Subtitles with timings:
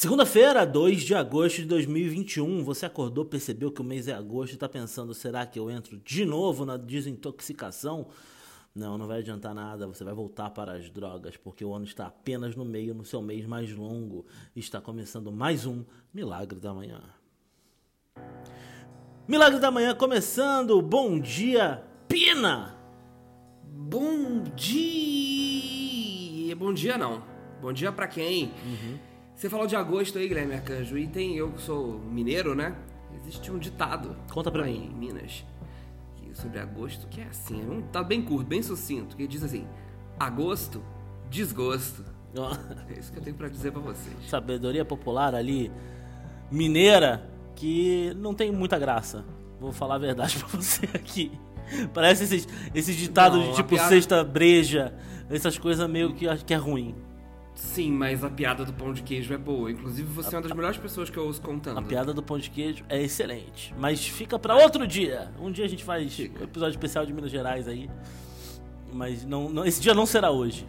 [0.00, 2.62] Segunda-feira, 2 de agosto de 2021.
[2.62, 5.96] Você acordou, percebeu que o mês é agosto e está pensando: será que eu entro
[5.96, 8.06] de novo na desintoxicação?
[8.72, 9.88] Não, não vai adiantar nada.
[9.88, 13.20] Você vai voltar para as drogas, porque o ano está apenas no meio, no seu
[13.20, 14.24] mês mais longo.
[14.54, 15.84] Está começando mais um
[16.14, 17.02] Milagre da Manhã.
[19.26, 20.80] Milagre da Manhã começando.
[20.80, 22.78] Bom dia, Pina!
[23.64, 26.54] Bom dia!
[26.54, 27.24] Bom dia não.
[27.60, 28.52] Bom dia pra quem?
[28.64, 29.07] Uhum.
[29.38, 32.74] Você falou de agosto aí, Guilherme Arcanjo, e tem eu que sou mineiro, né?
[33.20, 34.16] Existe um ditado.
[34.32, 34.90] Conta pra mim.
[34.92, 35.44] Em Minas.
[36.16, 39.42] que- Sobre agosto, que é assim, é um tá bem curto, bem sucinto, que diz
[39.44, 39.64] assim:
[40.18, 40.82] agosto,
[41.30, 42.04] desgosto.
[42.94, 44.14] É isso que eu tenho pra dizer pra vocês.
[44.28, 45.70] Sabedoria popular ali,
[46.50, 49.24] mineira, que não tem muita graça.
[49.60, 51.32] Vou falar a verdade pra você aqui.
[51.94, 54.94] Parece esses, esses ditados de tipo piada- sexta breja,
[55.30, 56.94] essas coisas meio que, que é ruim.
[57.58, 59.68] Sim, mas a piada do pão de queijo é boa.
[59.68, 61.76] Inclusive, você é uma das melhores pessoas que eu ouço contando.
[61.76, 65.32] A piada do pão de queijo é excelente, mas fica pra outro dia.
[65.40, 66.40] Um dia a gente faz Fica.
[66.40, 67.90] um episódio especial de Minas Gerais aí.
[68.92, 70.68] Mas não, não- esse dia não será hoje.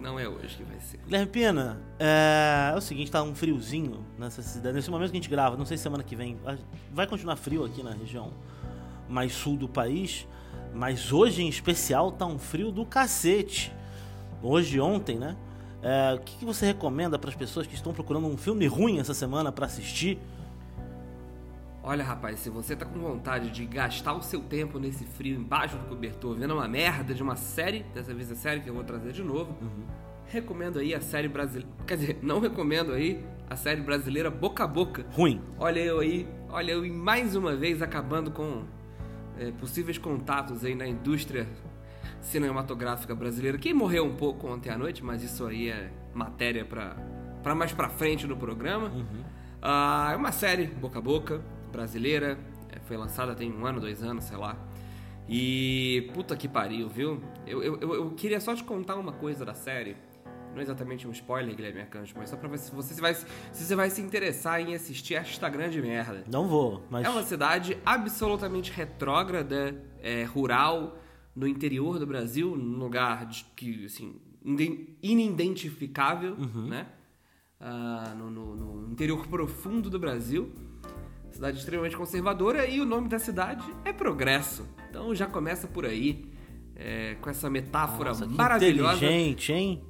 [0.00, 0.98] Não é hoje que vai ser.
[1.04, 4.74] Guilherme Pena, é, é o seguinte, tá um friozinho nessa cidade.
[4.74, 6.36] Nesse momento que a gente grava, não sei se semana que vem.
[6.92, 8.32] Vai continuar frio aqui na região
[9.08, 10.26] mais sul do país.
[10.74, 13.72] Mas hoje em especial tá um frio do cacete.
[14.42, 15.36] Hoje ontem, né?
[15.82, 18.98] É, o que, que você recomenda para as pessoas que estão procurando um filme ruim
[18.98, 20.18] essa semana pra assistir?
[21.82, 25.76] Olha, rapaz, se você tá com vontade de gastar o seu tempo nesse frio embaixo
[25.78, 28.84] do cobertor, vendo uma merda de uma série, dessa vez a série que eu vou
[28.84, 29.56] trazer de novo,
[30.26, 31.68] recomendo aí a série brasileira.
[31.86, 35.06] Quer dizer, não recomendo aí a série brasileira Boca a Boca.
[35.12, 35.40] Ruim.
[35.58, 38.64] Olha eu aí, olha eu mais uma vez acabando com
[39.38, 41.48] é, possíveis contatos aí na indústria
[42.20, 46.96] cinematográfica brasileira, que morreu um pouco ontem à noite, mas isso aí é matéria pra,
[47.42, 48.92] pra mais pra frente no programa.
[49.62, 51.40] Ah, é uma série boca a boca,
[51.72, 52.38] brasileira,
[52.70, 54.56] é, foi lançada tem um ano, dois anos, sei lá.
[55.28, 57.20] E puta que pariu, viu?
[57.46, 59.96] Eu, eu, eu- queria só te contar uma coisa da série.
[60.52, 63.12] Não é exatamente um spoiler, Guilherme Arcanjo, mas só pra ver se você se vai,
[63.14, 66.24] se você vai se interessar em assistir esta grande merda.
[66.26, 67.06] Não vou, mas.
[67.06, 70.96] É uma cidade absolutamente retrógrada, é, rural,
[71.38, 74.16] no interior do Brasil, num lugar de- que, assim,
[75.02, 76.86] inidentificável, né?
[77.60, 80.52] Ah, no, no- no interior profundo do Brasil.
[81.30, 84.66] Cidade extremamente conservadora e o nome da cidade é Progresso.
[84.88, 86.24] Então já começa por aí,
[86.74, 88.96] é, com essa metáfora Nossa, maravilhosa.
[88.96, 89.82] inteligente, hein?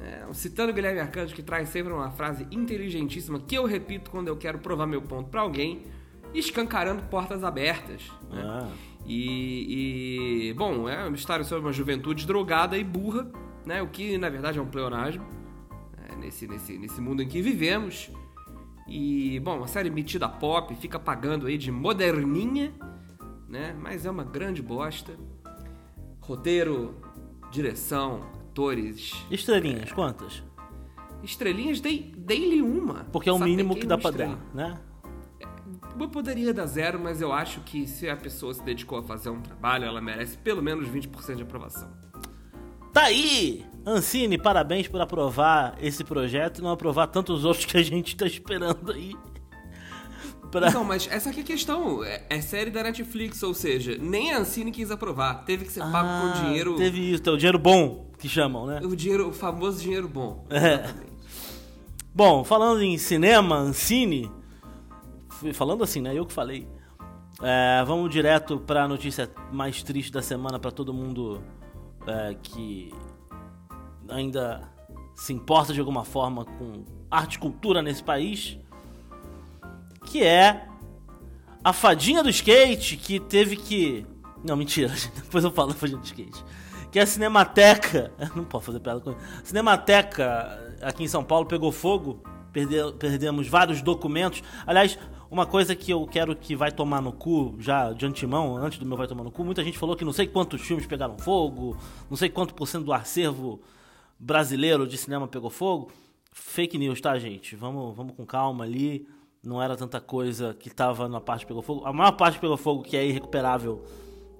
[0.00, 4.36] É, citando Guilherme Arcanjo, que traz sempre uma frase inteligentíssima que eu repito quando eu
[4.36, 5.82] quero provar meu ponto pra alguém,
[6.32, 8.02] escancarando portas abertas.
[8.30, 8.42] né?
[8.44, 8.70] Ah.
[9.08, 13.26] E, e, bom, é uma história sobre uma juventude drogada e burra,
[13.64, 13.80] né?
[13.80, 15.24] O que na verdade é um pleonasmo
[15.96, 18.10] é, nesse, nesse, nesse mundo em que vivemos.
[18.86, 22.72] E, bom, uma série metida pop, fica pagando aí de moderninha,
[23.48, 23.74] né?
[23.80, 25.18] Mas é uma grande bosta.
[26.20, 26.94] Roteiro,
[27.50, 30.42] direção, atores, Estrelinhas, quantas?
[31.22, 33.04] Estrelinhas, dei, dei-lhe uma.
[33.10, 34.78] Porque é o mínimo que dá pra dar, né?
[36.00, 39.30] Eu poderia dar zero, mas eu acho que se a pessoa se dedicou a fazer
[39.30, 41.90] um trabalho, ela merece pelo menos 20% de aprovação.
[42.92, 43.64] Tá aí!
[43.84, 48.26] Ancine, parabéns por aprovar esse projeto e não aprovar tantos outros que a gente tá
[48.26, 49.14] esperando aí.
[50.50, 50.68] Pra...
[50.68, 52.02] Então, mas essa aqui é a questão.
[52.02, 55.44] É, é série da Netflix, ou seja, nem a Ancine quis aprovar.
[55.44, 56.74] Teve que ser pago Ah, com dinheiro.
[56.76, 58.80] Teve isso, tem o dinheiro bom, que chamam, né?
[58.82, 60.46] O dinheiro, o famoso dinheiro bom.
[60.48, 60.88] É.
[62.14, 64.30] Bom, falando em cinema, Ancine,
[65.54, 66.14] falando assim, né?
[66.14, 66.68] Eu que falei.
[67.40, 71.40] É, vamos direto pra notícia mais triste da semana pra todo mundo
[72.06, 72.92] é, que
[74.08, 74.62] ainda
[75.14, 78.58] se importa de alguma forma com arte e cultura nesse país,
[80.06, 80.66] que é
[81.62, 84.06] a fadinha do skate que teve que.
[84.44, 86.44] Não, mentira, depois eu falo da fadinha do skate.
[86.90, 88.12] Que é a Cinemateca.
[88.34, 89.20] Não posso fazer piada com isso.
[89.44, 92.22] Cinemateca aqui em São Paulo pegou fogo.
[92.52, 94.42] perde- perdemos vários documentos.
[94.66, 94.98] Aliás,
[95.30, 98.86] uma coisa que eu quero que vai tomar no cu, já de antemão, antes do
[98.86, 101.76] meu vai tomar no cu, muita gente falou que não sei quantos filmes pegaram fogo,
[102.08, 103.60] não sei quanto por cento do acervo
[104.18, 105.92] brasileiro de cinema pegou fogo.
[106.32, 107.56] Fake news, tá, gente?
[107.56, 109.06] Vamos, vamos com calma ali.
[109.42, 111.84] Não era tanta coisa que tava na parte que pegou fogo.
[111.84, 113.84] A maior parte que pegou fogo, que é irrecuperável,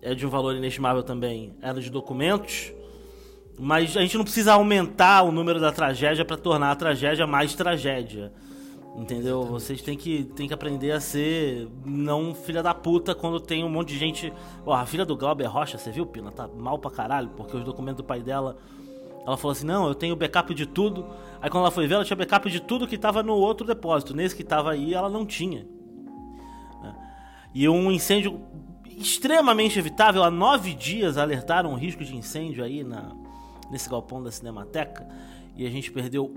[0.02, 2.72] é de um valor inestimável também, era de documentos.
[3.58, 7.54] Mas a gente não precisa aumentar o número da tragédia para tornar a tragédia mais
[7.54, 8.32] tragédia.
[8.96, 9.44] Entendeu?
[9.44, 13.68] Vocês têm que, têm que aprender a ser não filha da puta quando tem um
[13.68, 14.32] monte de gente.
[14.66, 16.32] Ó, a filha do Glauber Rocha, você viu, Pina?
[16.32, 18.56] Tá mal pra caralho, porque os documentos do pai dela
[19.24, 21.06] Ela falou assim: não, eu tenho backup de tudo.
[21.40, 24.14] Aí quando ela foi ver, ela tinha backup de tudo que estava no outro depósito.
[24.14, 25.64] Nesse que estava aí, ela não tinha.
[26.82, 26.94] Né?
[27.54, 28.40] E um incêndio
[28.84, 30.24] extremamente evitável.
[30.24, 33.12] Há nove dias alertaram o risco de incêndio aí na,
[33.70, 35.06] nesse galpão da Cinemateca.
[35.56, 36.34] E a gente perdeu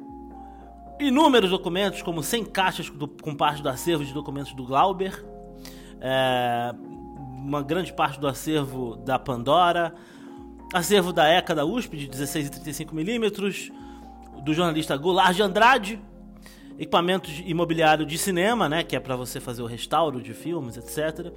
[1.01, 5.23] inúmeros documentos, como 100 caixas do, com parte do acervo de documentos do Glauber.
[5.99, 6.73] É,
[7.43, 9.93] uma grande parte do acervo da Pandora.
[10.73, 13.71] Acervo da ECA da USP de 16 e 35 milímetros
[14.43, 16.01] do jornalista Goulart de Andrade,
[16.79, 21.31] equipamentos imobiliário de cinema, né, que é para você fazer o restauro de filmes, etc.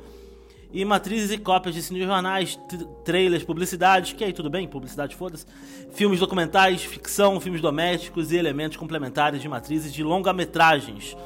[0.75, 2.59] E matrizes e cópias de cinejornais,
[3.05, 5.47] trailers, publicidades, que aí tudo bem, publicidade foda-se.
[5.93, 11.17] Filmes documentais, ficção, filmes domésticos e elementos complementares de matrizes de longa-metragens.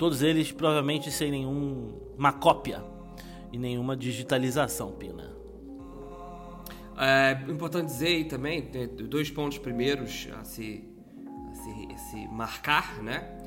[0.00, 2.82] Todos eles provavelmente sem nenhuma cópia
[3.52, 5.30] e nenhuma digitalização, Pina.
[6.98, 8.68] É importante dizer também,
[9.08, 10.92] dois pontos primeiros a se
[11.62, 13.41] se, se marcar, né?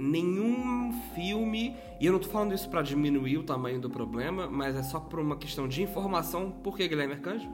[0.00, 4.74] Nenhum filme, e eu não tô falando isso para diminuir o tamanho do problema, mas
[4.74, 6.50] é só por uma questão de informação.
[6.50, 7.46] Por que, Guilherme Arcanjo?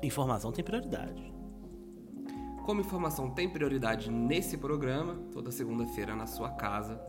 [0.00, 1.34] Informação tem prioridade.
[2.64, 7.00] Como informação tem prioridade nesse programa, toda segunda-feira na sua casa,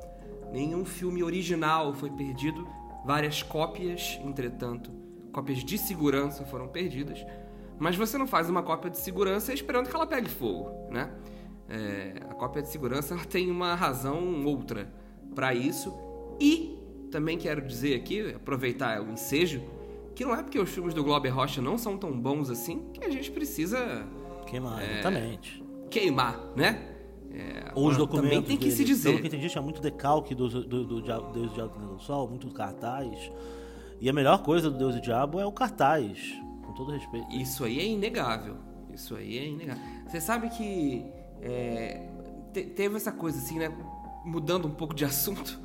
[0.52, 2.68] nenhum filme original foi perdido,
[3.06, 4.92] várias cópias, entretanto,
[5.32, 7.24] cópias de segurança foram perdidas,
[7.78, 11.12] mas você não faz uma cópia de segurança esperando que ela pegue fogo, né?
[11.70, 14.92] É, a cópia de segurança tem uma razão outra
[15.34, 15.94] para isso.
[16.40, 16.78] E
[17.12, 19.62] também quero dizer aqui, aproveitar o ensejo,
[20.16, 23.04] que não é porque os filmes do Glober Rocha não são tão bons assim que
[23.06, 24.06] a gente precisa
[24.48, 25.64] queimar, é, exatamente.
[25.90, 26.88] Queimar, né?
[27.34, 28.30] É, Ou os documentos.
[28.30, 28.76] Também tem que dele.
[28.76, 29.10] se dizer.
[29.10, 32.28] Pelo que entendi, tinha muito decalque do, do, do, do Deus e Diabo do Sol,
[32.28, 33.32] muito cartaz.
[34.00, 36.34] E a melhor coisa do Deus e Diabo é o cartaz,
[36.66, 37.32] com todo respeito.
[37.32, 38.58] Isso aí é inegável.
[38.94, 39.82] Isso aí é inegável.
[40.08, 41.06] Você sabe que
[41.42, 42.08] é,
[42.54, 43.72] te, teve essa coisa assim, né?
[44.24, 45.60] Mudando um pouco de assunto,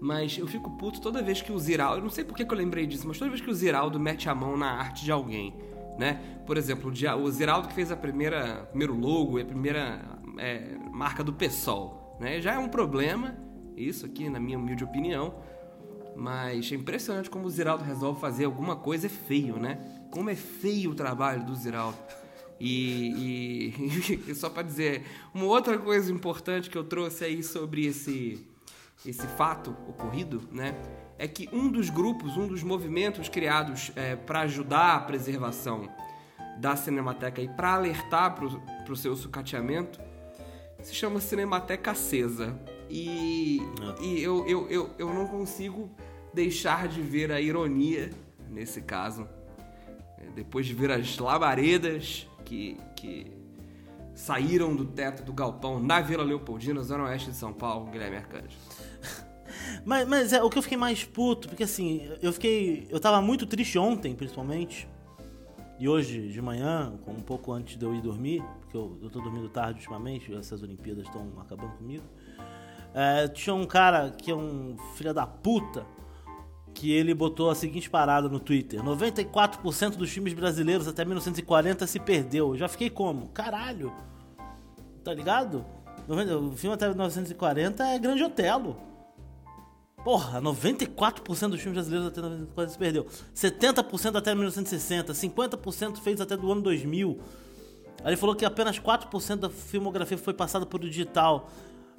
[0.00, 2.52] mas eu fico puto toda vez que o Ziraldo, eu não sei por que, que
[2.52, 5.12] eu lembrei disso, mas toda vez que o Ziraldo mete a mão na arte de
[5.12, 5.54] alguém,
[5.98, 6.20] né?
[6.46, 10.00] Por exemplo, o Ziraldo que fez a primeira primeiro logo e a primeira
[10.38, 12.40] é, marca do PSOL, né?
[12.40, 13.36] Já é um problema,
[13.76, 15.34] isso aqui, na minha humilde opinião,
[16.16, 19.78] mas é impressionante como o Ziraldo resolve fazer alguma coisa é feio, né?
[20.10, 21.96] Como é feio o trabalho do Ziraldo.
[22.60, 27.86] E, e, e só para dizer, uma outra coisa importante que eu trouxe aí sobre
[27.86, 28.46] esse,
[29.06, 30.74] esse fato ocorrido, né?
[31.18, 35.88] É que um dos grupos, um dos movimentos criados é, para ajudar a preservação
[36.58, 40.00] da Cinemateca e para alertar para o seu sucateamento
[40.82, 42.58] se chama Cinemateca Acesa.
[42.88, 43.60] E,
[44.00, 44.02] é.
[44.02, 45.90] e eu, eu, eu, eu não consigo
[46.32, 48.10] deixar de ver a ironia
[48.48, 49.28] nesse caso.
[50.18, 53.30] É, depois de ver as labaredas que, que
[54.14, 58.56] saíram do teto do galpão na Vila Leopoldina, zona oeste de São Paulo, Guilherme Arcanjo.
[59.84, 62.86] mas, mas é o que eu fiquei mais puto, porque assim, eu fiquei.
[62.88, 64.88] Eu tava muito triste ontem, principalmente.
[65.78, 69.20] E hoje de manhã, um pouco antes de eu ir dormir, porque eu, eu tô
[69.20, 72.04] dormindo tarde ultimamente, essas Olimpíadas estão acabando comigo.
[72.94, 75.86] É, tinha um cara que é um filho da puta
[76.78, 81.98] que ele botou a seguinte parada no Twitter: 94% dos filmes brasileiros até 1940 se
[81.98, 82.50] perdeu.
[82.50, 83.28] Eu já fiquei como?
[83.30, 83.92] Caralho!
[85.02, 85.66] Tá ligado?
[86.08, 88.76] O filme até 1940 é Grande Otelo.
[90.04, 93.06] Porra, 94% dos filmes brasileiros até 1940 se perdeu.
[93.34, 97.18] 70% até 1960, 50% feitos até do ano 2000.
[98.04, 101.50] Aí ele falou que apenas 4% da filmografia foi passada por digital.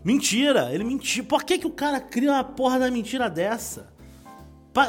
[0.04, 0.74] Mentira!
[0.74, 1.26] Ele mentiu.
[1.26, 3.99] Por que, que o cara cria uma porra da mentira dessa?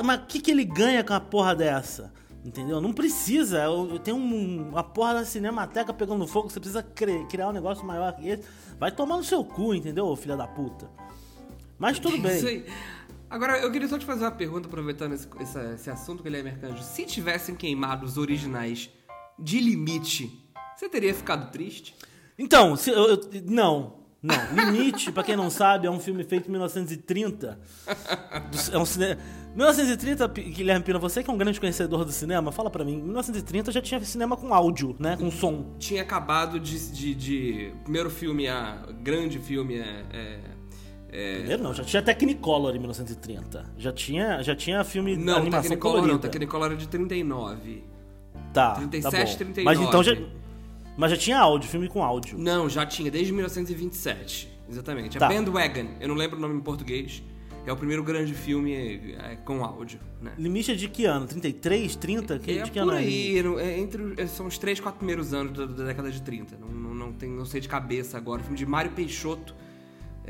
[0.04, 2.12] Mas o que, que ele ganha com uma porra dessa?
[2.44, 2.80] Entendeu?
[2.80, 3.58] Não precisa.
[3.64, 6.48] Eu, eu tenho um, uma porra da cinemateca pegando fogo.
[6.48, 8.44] Você precisa criar um negócio maior que esse.
[8.78, 10.88] Vai tomar no seu cu, entendeu, filha da puta?
[11.78, 12.64] Mas tudo bem.
[13.28, 16.82] Agora, eu queria só te fazer uma pergunta, aproveitando esse, esse, esse assunto, Guilherme Arcanjo.
[16.82, 18.90] Se tivessem queimado os originais
[19.38, 21.94] de limite, você teria ficado triste?
[22.38, 23.99] Então, se, eu, eu, não.
[24.22, 27.58] Não, Limite, pra quem não sabe, é um filme feito em 1930.
[28.70, 29.18] É um cinema.
[29.54, 32.94] 1930, Guilherme Pina, você que é um grande conhecedor do cinema, fala para mim.
[32.94, 35.16] Em 1930 já tinha cinema com áudio, né?
[35.16, 35.74] Com som.
[35.78, 36.92] Tinha acabado de.
[36.92, 37.72] de, de...
[37.82, 40.40] Primeiro filme, a grande filme é, é...
[41.12, 41.38] É...
[41.38, 43.72] Primeiro não, já tinha Technicolor em 1930.
[43.78, 46.12] Já tinha, já tinha filme não, animação Technicolor colorida.
[46.14, 47.84] Não, Technicolor é de 39.
[48.52, 49.36] Tá, 37, tá bom.
[49.36, 49.64] 39.
[49.64, 50.12] Mas então já
[51.00, 52.36] mas já tinha áudio, filme com áudio.
[52.36, 54.50] Não, já tinha, desde 1927.
[54.68, 55.16] Exatamente.
[55.16, 55.28] A tá.
[55.28, 57.22] Bandwagon, eu não lembro o nome em português.
[57.64, 60.34] é o primeiro grande filme é, com áudio, né?
[60.36, 61.26] Limite é de que ano?
[61.26, 62.38] 33, 30?
[62.38, 65.32] Que, é de que por ano aí, é entre, é, são os 3, 4 primeiros
[65.32, 66.58] anos da, da década de 30.
[66.58, 68.42] Não, não, não, tem, não sei de cabeça agora.
[68.42, 69.54] O filme de Mário Peixoto.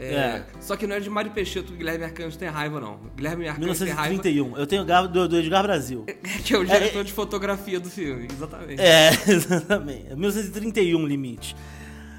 [0.01, 0.47] É, É.
[0.61, 2.95] Só que não é de Mário Peixoto que o Guilherme Arcanjo tem raiva, não.
[2.95, 4.57] O Guilherme Arcanjo tem raiva 1931.
[4.59, 6.05] Eu tenho o do, do Edgar Brasil.
[6.45, 8.81] que é o diretor de fotografia do filme, exatamente.
[8.81, 10.05] É, exatamente.
[10.15, 11.55] 1931 limite.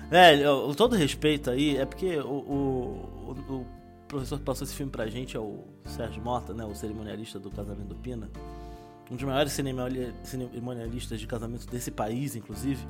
[0.10, 3.66] Velho, todo respeito aí, é porque o, o, o-
[4.08, 6.66] professor que passou esse filme pra gente é o Sérgio Mota, né?
[6.66, 8.30] O cerimonialista do casamento do Pina.
[9.10, 12.86] Um dos maiores cerimoniali- cerimonialistas de casamento desse país, inclusive.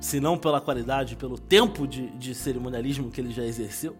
[0.00, 3.96] Se não pela qualidade, pelo tempo de, de cerimonialismo que ele já exerceu.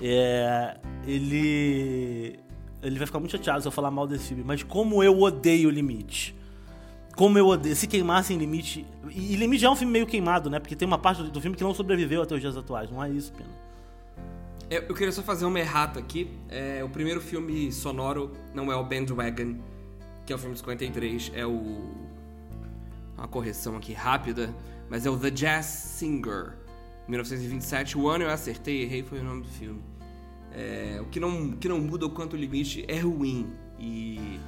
[0.00, 0.76] É,
[1.06, 2.38] ele.
[2.82, 5.70] Ele vai ficar muito chateado se eu falar mal desse filme, mas como eu odeio
[5.70, 6.36] limite.
[7.16, 7.74] Como eu odeio.
[7.74, 8.86] Se queimassem limite.
[9.10, 10.60] E, e limite já é um filme meio queimado, né?
[10.60, 12.90] Porque tem uma parte do, filme que não sobreviveu até os dias atuais.
[12.90, 13.50] Não é isso, Pena.
[14.68, 16.30] É, Eu queria só fazer uma errata aqui.
[16.48, 19.56] É, o primeiro filme sonoro não é o Bandwagon,
[20.26, 22.06] que é o filme de 53, é o.
[23.16, 24.54] Uma correção aqui rápida,
[24.90, 26.58] mas é o The Jazz Singer,
[27.08, 27.96] 1927.
[27.98, 29.80] O ano eu acertei, errei, foi o nome do filme.
[30.52, 33.46] É, o que não, que não muda o quanto o limite é ruim.
[33.78, 34.38] E.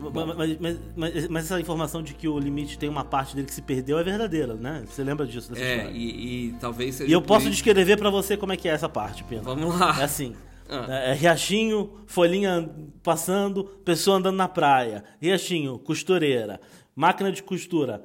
[0.00, 3.46] Mas, mas- mas- mas- mas essa informação de que o limite tem uma parte dele
[3.46, 4.82] que se perdeu é verdadeira, né?
[4.86, 5.50] Você lembra disso?
[5.52, 7.08] Dessa É, e, e talvez seja.
[7.08, 9.42] E eu posso descrever pra você como é que é essa parte, Pena.
[9.42, 10.00] Vamos lá.
[10.00, 10.34] É assim.
[10.68, 10.86] Ah.
[10.88, 12.68] É, é riachinho, folhinha
[13.02, 15.04] passando, pessoa andando na praia.
[15.20, 16.60] Riachinho, costureira.
[16.96, 18.02] Máquina de costura.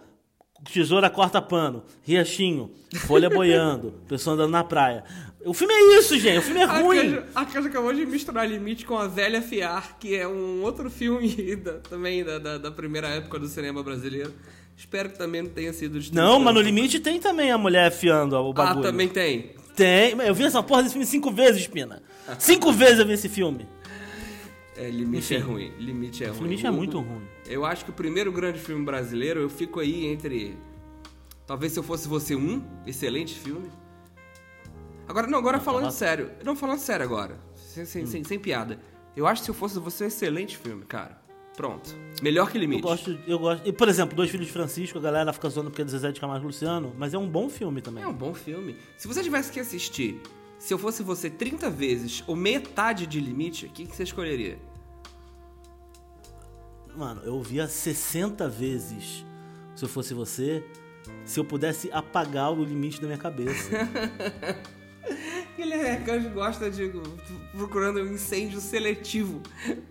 [0.72, 1.84] Tesoura corta pano.
[2.04, 2.72] Riachinho,
[3.06, 5.04] folha boiando, pessoa andando na praia.
[5.46, 6.40] O filme é isso, gente.
[6.40, 7.20] O filme é A ruim.
[7.34, 11.56] A Arcanjo acabou de misturar Limite com A Velha Fiar, que é um outro filme
[11.56, 14.34] da- também da, da, da primeira época do cinema brasileiro.
[14.76, 16.00] Espero que também não tenha sido.
[16.14, 18.84] Não, mas no limite tem também a mulher afiando o Ah, bagulho.
[18.84, 19.52] também tem.
[19.76, 20.12] Tem.
[20.20, 22.02] Eu vi essa porra desse filme cinco vezes, Pina.
[22.38, 23.66] Cinco vezes eu vi esse filme.
[24.76, 25.48] É, Limite é Enfim.
[25.48, 25.72] ruim.
[25.80, 26.42] Limite é ruim.
[26.44, 27.22] Limite é muito ruim.
[27.48, 30.58] Eu acho que o primeiro grande filme brasileiro, eu fico aí entre.
[31.46, 33.70] Talvez se eu fosse você um, excelente filme.
[35.08, 36.32] Agora, não, agora falando sério.
[36.44, 37.40] Não, falando sério agora.
[37.56, 38.80] Sem, sem, sem, sem piada.
[39.16, 41.18] Eu acho que se eu fosse você um excelente filme, cara.
[41.56, 41.96] Pronto.
[42.22, 42.82] Melhor que Eu Limite.
[42.84, 43.68] gosto, eu gosto.
[43.68, 46.20] E, por exemplo, Dois Filhos de Francisco, a galera fica zoando porque é Zezé de
[46.20, 48.04] Camargo Luciano, mas é um bom filme também.
[48.04, 48.76] É um bom filme.
[48.96, 50.22] Se você tivesse que assistir,
[50.60, 54.60] se eu fosse você 30 vezes ou metade de Limite, o que, que você escolheria?
[56.98, 59.24] Mano, eu via 60 vezes
[59.76, 60.64] se eu fosse você,
[61.24, 63.70] se eu pudesse apagar o limite da minha cabeça.
[65.56, 66.92] Ele é que gosta de
[67.56, 69.42] procurando um incêndio seletivo.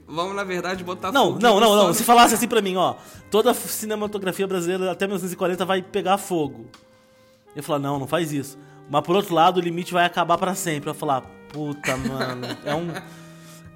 [0.06, 1.94] Vamos, na verdade, botar não, fogo não, não, não.
[1.94, 2.96] Se falasse assim pra mim, ó,
[3.30, 6.66] toda a cinematografia brasileira até 1940 vai pegar fogo.
[7.54, 8.58] Eu falar, não, não faz isso.
[8.90, 10.90] Mas por outro lado, o limite vai acabar pra sempre.
[10.90, 11.22] Eu falar,
[11.52, 12.92] puta, mano, é um,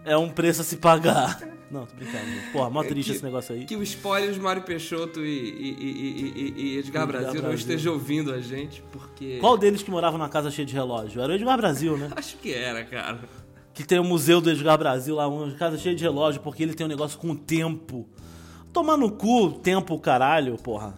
[0.05, 1.41] é um preço a se pagar.
[1.71, 2.25] Não, tô brincando.
[2.27, 2.51] gente.
[2.51, 3.65] Porra, mó É triste que- esse negócio aí.
[3.65, 7.55] Que o spoiler de Mário Peixoto e, e- e- e- Edgar Edgar Brasil não Brasil.
[7.59, 9.39] esteja ouvindo a gente, porque.
[9.39, 11.21] Qual deles que morava numa casa cheia de relógio?
[11.23, 12.11] Era o Edgar Brasil, né?
[12.17, 13.21] Acho que era, cara.
[13.73, 16.75] Que tem o museu do Edgar Brasil lá, uma casa cheia de relógio, porque ele
[16.75, 18.09] tem um negócio com o tempo.
[18.73, 20.95] Tomar no cu, tempo, caralho, porra.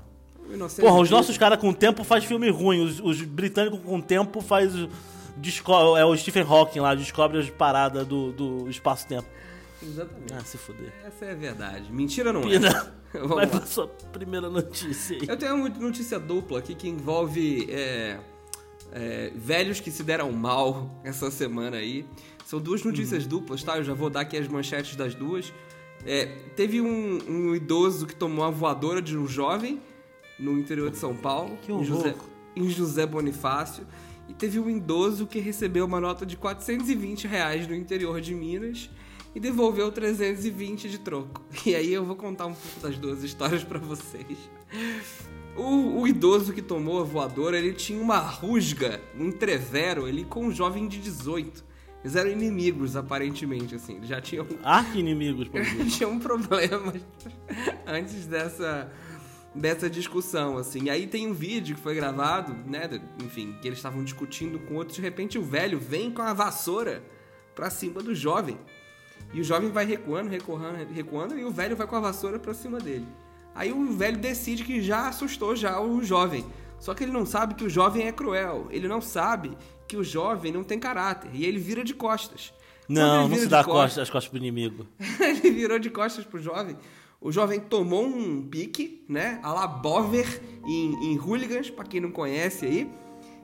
[0.49, 0.83] 1930.
[0.89, 2.83] Porra, os nossos caras com tempo faz filme ruim.
[2.85, 4.73] Os, os britânicos com tempo faz.
[5.37, 9.27] desco- é o Stephen Hawking lá, descobre as paradas do, do espaço-tempo.
[9.83, 10.33] Exatamente.
[10.35, 10.93] Ah, se fuder.
[11.05, 11.93] Essa é a verdade.
[11.93, 12.49] Mentira não é.
[12.49, 13.51] Pina, Vamos vai lá.
[13.51, 15.29] pra sua primeira notícia aí.
[15.29, 18.19] Eu tenho uma notícia dupla aqui que envolve é,
[18.93, 22.07] é, velhos que se deram mal essa semana aí.
[22.47, 23.77] São duas notícias duplas, tá?
[23.79, 25.53] Eu já vou dar aqui as manchetes das duas.
[26.05, 29.81] É, teve um, um idoso que tomou a voadora de um jovem
[30.39, 31.85] no interior de São Paulo, Que em horror.
[31.87, 32.15] José,
[32.57, 33.87] em José Bonifácio.
[34.29, 38.91] E teve um idoso que recebeu uma nota de 420 reais no interior de Minas
[39.35, 41.43] e devolveu 320 de troco.
[41.65, 44.39] E aí eu vou contar um pouco das duas histórias pra vocês.
[45.57, 50.47] O, o idoso que tomou a voadora, ele tinha uma rusga, um entrevero, ele com
[50.47, 51.73] um jovem de 18.
[52.03, 53.97] Eles eram inimigos, aparentemente, assim.
[53.97, 55.87] Eles já tinham Arqui-inimigos, por exemplo.
[55.91, 56.93] tinha um problema
[57.87, 58.91] antes dessa
[59.55, 60.85] dessa discussão, assim.
[60.85, 62.89] E aí tem um vídeo que foi gravado, né,
[63.23, 67.05] enfim, que eles estavam discutindo com outros, de repente o velho vem com a vassoura
[67.55, 68.59] pra cima do jovem.
[69.33, 72.53] E o jovem vai recuando, recuando, recuando, e o velho vai com a vassoura pra
[72.53, 73.07] cima dele.
[73.55, 76.45] Aí o velho decide que já assustou já o jovem.
[76.79, 78.67] Só que ele não sabe que o jovem é cruel.
[78.71, 81.31] Ele não sabe que o jovem não tem caráter.
[81.33, 82.53] E ele vira de costas.
[82.89, 84.87] Não, não se dá costas- costas, as costas pro inimigo.
[85.21, 86.77] ele virou de costas pro jovem.
[87.21, 89.39] O jovem tomou um pique, né?
[89.45, 92.91] A la Bover em, em Hooligans, pra quem não conhece aí.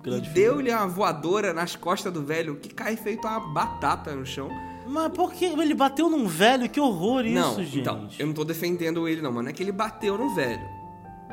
[0.03, 4.27] Grande e deu-lhe uma voadora nas costas do velho, que cai feito uma batata no
[4.27, 4.51] chão.
[4.89, 6.69] Mas por que ele bateu num velho?
[6.69, 7.81] Que horror isso, não, gente.
[7.81, 10.63] então, eu não tô defendendo ele não, mas não é que ele bateu no velho.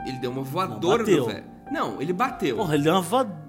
[0.06, 1.20] Ele deu uma voadora bateu.
[1.22, 1.44] no velho.
[1.72, 2.58] Não, ele bateu.
[2.58, 3.46] Porra, ele deu uma voadora.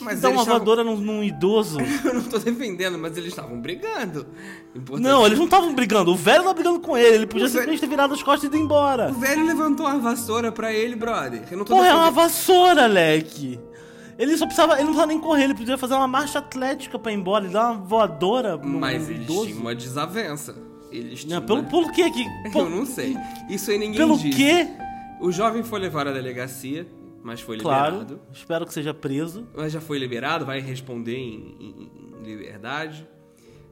[0.00, 1.76] Mas dá uma voadora num, num idoso?
[2.04, 4.26] Eu não tô defendendo, mas eles estavam brigando.
[4.74, 6.12] Importante- Não, eles não estavam brigando.
[6.12, 7.16] O velho tava brigando com ele.
[7.16, 9.10] Ele podia O simplesmente velho- ter virado as costas e ido embora.
[9.10, 11.42] O velho levantou a vassoura pra ele, brother.
[11.50, 12.14] Eu não tô Porra, é uma defendendo.
[12.24, 13.60] vassoura, Leque.
[14.22, 14.74] Ele só precisava.
[14.74, 17.44] Ele não precisava nem correr, ele podia fazer uma marcha atlética pra ir embora.
[17.44, 19.46] Ele dar uma voadora no Mas eles idoso.
[19.46, 20.54] tinham uma desavença.
[20.90, 21.40] Eles tinham.
[21.40, 22.10] Não, pelo, pelo quê?
[22.10, 22.24] Que,
[22.58, 23.16] Eu não sei.
[23.48, 24.34] Isso aí ninguém Pelo diz.
[24.36, 24.68] quê?
[25.20, 26.86] O jovem foi levado à delegacia,
[27.22, 28.00] mas foi Claro.
[28.00, 28.20] liberado.
[28.32, 29.46] Espero que seja preso.
[29.54, 33.06] Mas já foi liberado, vai responder em, em- em liberdade.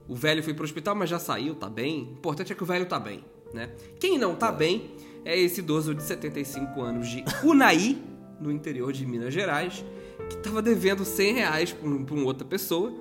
[0.08, 2.08] O velho foi pro hospital, mas já saiu, tá bem.
[2.14, 3.70] O importante é que o velho tá bem, né?
[4.00, 4.90] Quem não tá bem
[5.24, 7.96] é esse idoso de 75 anos de Unai,
[8.40, 9.84] no interior de Minas Gerais,
[10.30, 12.92] que tava devendo 100 reais pra, pra uma outra pessoa.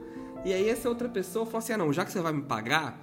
[0.43, 2.99] E aí essa outra pessoa falou assim, ah não, já que você vai me pagar,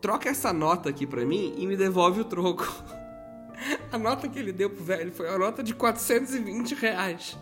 [0.00, 2.66] troca essa nota aqui pra mim e me devolve o troco.
[3.92, 7.36] A nota que ele deu pro velho foi uma nota de 420 reais.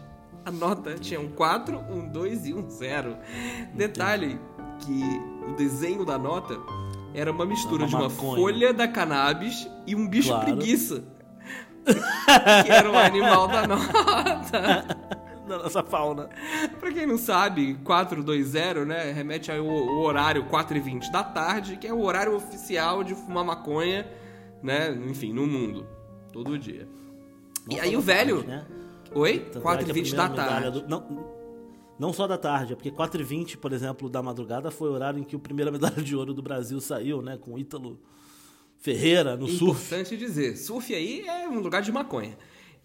[0.44, 3.16] A nota tinha um 4, um 2 e um 0.
[3.74, 4.38] Detalhe
[4.80, 5.02] que
[5.48, 6.58] o desenho da nota
[7.14, 8.36] era uma mistura Uma de uma maconha.
[8.36, 10.44] folha da cannabis e um bicho Claro.
[10.46, 11.04] preguiça.
[12.64, 15.18] que era o animal da nota.
[15.48, 16.28] Da nossa fauna.
[16.78, 21.76] Pra quem não sabe, 420, né, remete ao o horário 4 e 20 da tarde,
[21.76, 24.06] que é o horário oficial de fumar maconha,
[24.62, 25.86] né, enfim, no mundo.
[26.32, 26.86] Todo dia.
[27.70, 28.36] E aí o da velho...
[28.42, 28.66] tarde, né?
[29.14, 29.38] Oi?
[29.40, 30.70] Tanto é 4 que e a 20 da tarde.
[30.82, 31.38] do- Não,
[31.98, 34.92] não só da tarde, é porque 4 e 20 por exemplo, da madrugada foi o
[34.92, 37.38] horário em que a primeira medalha de ouro do Brasil saiu, né?
[37.40, 37.98] Com Ítalo
[38.76, 39.80] Ferreira no surf.
[39.86, 42.36] Importante dizer, surf aí é um lugar de maconha.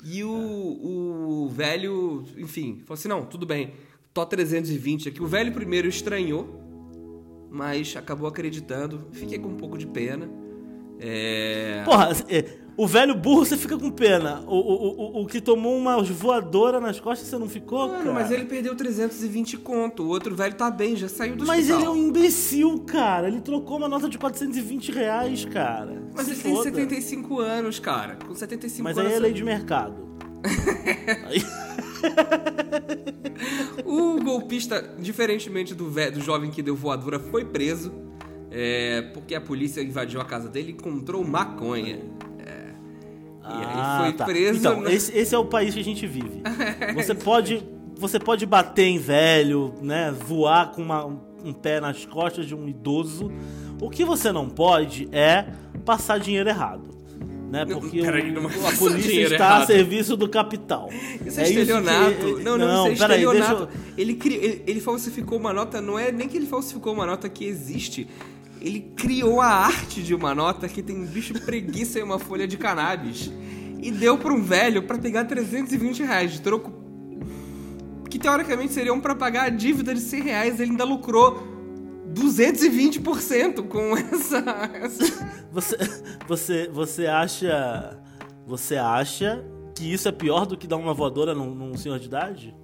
[0.04, 3.74] E o, o velho, enfim, falou assim: não, tudo bem,
[4.14, 5.22] tô 320 aqui.
[5.22, 9.08] O velho primeiro estranhou, mas acabou acreditando.
[9.12, 10.30] Fiquei com um pouco de pena.
[11.00, 11.84] É.
[11.84, 14.42] Porra, é, o velho burro você fica com pena.
[14.48, 18.14] O, o, o, o que tomou uma voadora nas costas você não ficou, Mano, cara?
[18.14, 20.04] mas ele perdeu 320 conto.
[20.04, 21.94] O outro velho tá bem, já saiu do Mas ele é hospital.
[21.94, 23.28] um imbecil, cara.
[23.28, 26.02] Ele trocou uma nota de 420 reais, cara.
[26.16, 26.64] Mas Se ele tem foda.
[26.72, 28.18] 75 anos, cara.
[28.26, 29.12] Com 75 Mas anos.
[29.12, 29.96] aí é lei de mercado.
[31.28, 31.44] Aí-
[33.86, 37.92] O golpista, diferentemente do, velho, do jovem que deu voadora, foi preso.
[38.52, 42.00] é, porque a polícia invadiu a casa dele e encontrou maconha.
[43.44, 43.48] É.
[43.50, 44.26] E aí foi tá.
[44.26, 44.60] preso.
[44.60, 46.42] Então, na- esse, esse é o país que a gente vive.
[46.96, 47.64] Você pode,
[47.96, 50.14] você pode bater em velho, né?
[50.28, 53.32] Voar com uma- um pé nas costas de um idoso.
[53.82, 55.46] O que você não pode é
[55.84, 56.94] passar dinheiro errado.
[57.52, 57.66] Né?
[57.66, 59.62] Não, Porque peraí, o- não é a polícia está errado.
[59.64, 60.90] a serviço do capital.
[60.92, 62.40] Isso é, isso que- estelionato.
[62.42, 63.64] não, não, isso é peraí, estelionato.
[63.64, 67.06] eu- Ele, cri- ele, ele falsificou uma nota, não é nem que ele falsificou uma
[67.06, 68.08] nota que existe.
[68.64, 72.48] Ele criou a arte de uma nota que tem um bicho preguiça e uma folha
[72.48, 73.30] de cannabis.
[73.82, 76.72] E deu pra um velho pra pegar 320 reais de troco.
[78.10, 80.60] Que teoricamente seriam pra pagar a dívida de 100 reais.
[80.62, 81.44] Ele ainda lucrou
[82.14, 84.40] 220% com essa.
[84.76, 85.30] essa...
[85.52, 85.78] Você,
[86.26, 88.00] você, você acha.
[88.48, 89.44] Você acha
[89.76, 92.56] que isso é pior do que dar uma voadora num, num senhor de idade?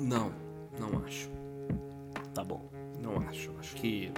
[0.00, 0.32] Não,
[0.80, 1.30] não acho.
[2.34, 2.68] Tá bom.
[3.00, 3.52] Não acho.
[3.60, 4.10] Acho que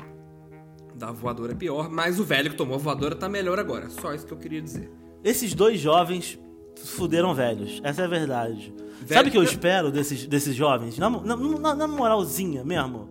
[1.00, 3.88] da voadora é pior, mas o velho que tomou a voadora tá melhor agora.
[3.88, 4.90] Só isso que eu queria dizer.
[5.24, 6.38] Esses dois jovens
[6.84, 7.80] fuderam velhos.
[7.82, 8.72] Essa é a verdade.
[9.06, 10.98] Sabe o que eu espero desses, desses jovens?
[10.98, 13.08] Na, na, na- na moralzinha mesmo.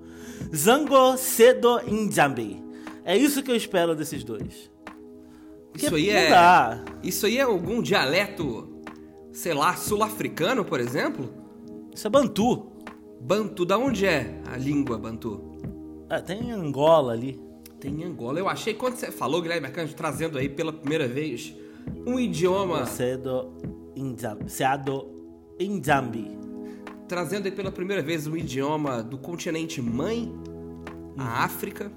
[0.56, 2.64] Zango Cedo Injambi.
[3.04, 4.70] É isso que eu espero desses dois.
[5.72, 6.30] Porque Isso aí é.
[6.30, 6.84] dá.
[7.02, 8.70] Isso aí é algum dialeto,
[9.34, 11.28] sei lá, sul-africano, por exemplo?
[11.94, 12.68] Isso é Bantu.
[13.20, 15.58] Bantu, da onde é a língua Bantu?
[16.08, 17.40] É, tem Angola ali.
[17.80, 18.40] Tem em Angola.
[18.40, 21.56] Eu achei, quando você falou, Guilherme Arcanjo, trazendo aí pela primeira vez
[22.06, 22.86] um idioma.
[22.86, 23.54] Cedo
[23.96, 24.50] Injambi.
[24.52, 25.08] Cedo
[25.60, 26.38] Injambi.
[27.08, 30.32] Trazendo aí pela primeira vez um idioma do continente mãe,
[31.18, 31.92] a África.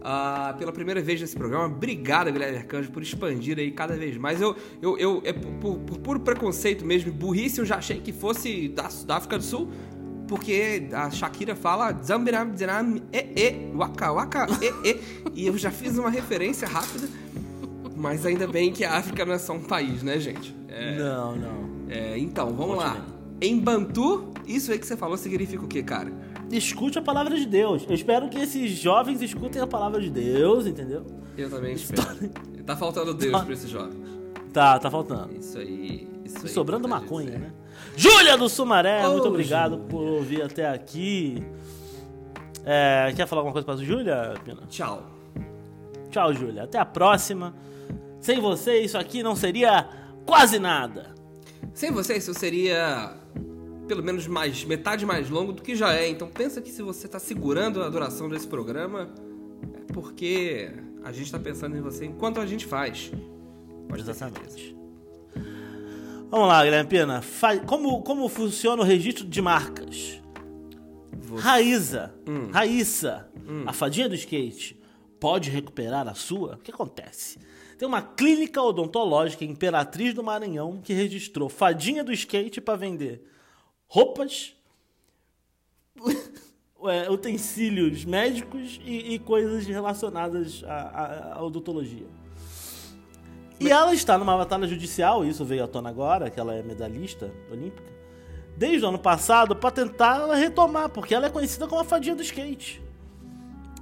[0.00, 1.66] Ah, pela primeira vez nesse programa.
[1.66, 4.40] Obrigado, Guilherme Arcanjo, por expandir aí cada vez mais.
[4.40, 8.12] Eu, eu, eu é por, por- por puro preconceito mesmo, burrice, eu já achei que
[8.12, 9.68] fosse da, da África do Sul.
[10.28, 15.00] Porque a Shakira fala Zambiram, Dziram, e, e, waka, waka, e, e.
[15.34, 17.08] E eu já fiz uma referência rápida.
[17.96, 20.54] Mas ainda bem que a África não é só um país, né, gente?
[20.68, 21.68] É, Não, não.
[21.88, 23.04] é, então, vamos lá.
[23.40, 26.12] Em Bantu, isso aí que você falou significa o quê, cara?
[26.50, 27.84] Escute a palavra de Deus.
[27.88, 31.04] Eu espero que esses jovens escutem a palavra de Deus, entendeu?
[31.36, 32.28] Eu também espero.
[32.64, 33.98] Tá faltando Deus pra esse jovem.
[34.52, 35.34] Tá, tá faltando.
[35.34, 36.06] Isso aí.
[36.24, 37.38] Isso aí sobrando maconha, dizer.
[37.40, 37.52] né?
[37.98, 41.42] Júlia do Sumaré, Ô, muito obrigado por ouvir até aqui.
[42.64, 44.62] É, quer falar alguma coisa pra Júlia, Pina?
[44.68, 45.02] Tchau.
[46.08, 46.62] Tchau, Júlia.
[46.62, 47.56] Até a próxima.
[48.20, 49.88] Sem você, isso aqui não seria
[50.24, 51.12] quase nada.
[51.74, 53.16] Sem você, isso seria
[53.88, 56.08] pelo menos mais metade mais longo do que já é.
[56.08, 59.08] Então pensa que se você está segurando a duração desse programa,
[59.74, 60.70] é porque
[61.02, 63.10] a gente está pensando em você enquanto a gente faz.
[63.88, 64.02] Pode.
[64.02, 64.77] Exatamente.
[66.30, 67.22] Vamos lá, Guilherme Pina.
[67.22, 70.20] Fa- Como, como funciona o registro de marcas?
[71.22, 72.50] Você- Raíza, Hum.
[72.50, 73.28] Raíssa,
[73.66, 74.78] a fadinha do skate,
[75.18, 76.54] pode recuperar a sua?
[76.54, 77.38] O que acontece?
[77.78, 83.22] Tem uma clínica odontológica em Imperatriz do Maranhão que registrou fadinha do skate para vender
[83.86, 84.54] roupas,
[87.10, 92.06] utensílios médicos e, e coisas relacionadas à, à- à odontologia.
[93.60, 97.30] E ela está numa batalha judicial, isso veio à tona agora, que ela é medalhista
[97.50, 97.90] olímpica,
[98.56, 102.22] desde o ano passado para tentar retomar, porque ela é conhecida como a fadinha do
[102.22, 102.80] skate.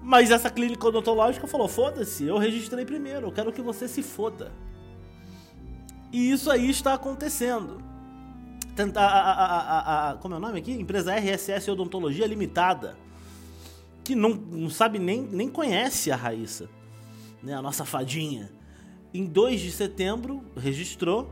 [0.02, 4.50] Mas essa clínica odontológica falou: foda-se, eu registrei primeiro, eu quero que você se foda.
[6.12, 7.82] E isso aí está acontecendo.
[8.76, 10.72] Tenta- a- a- a- como é o nome aqui?
[10.72, 12.96] Empresa RSS Odontologia Limitada.
[14.04, 16.68] Que não, não sabe nem, nem conhece a Raíssa,
[17.42, 17.54] né?
[17.54, 18.52] a nossa fadinha.
[19.16, 21.30] Em 2 de setembro, registrou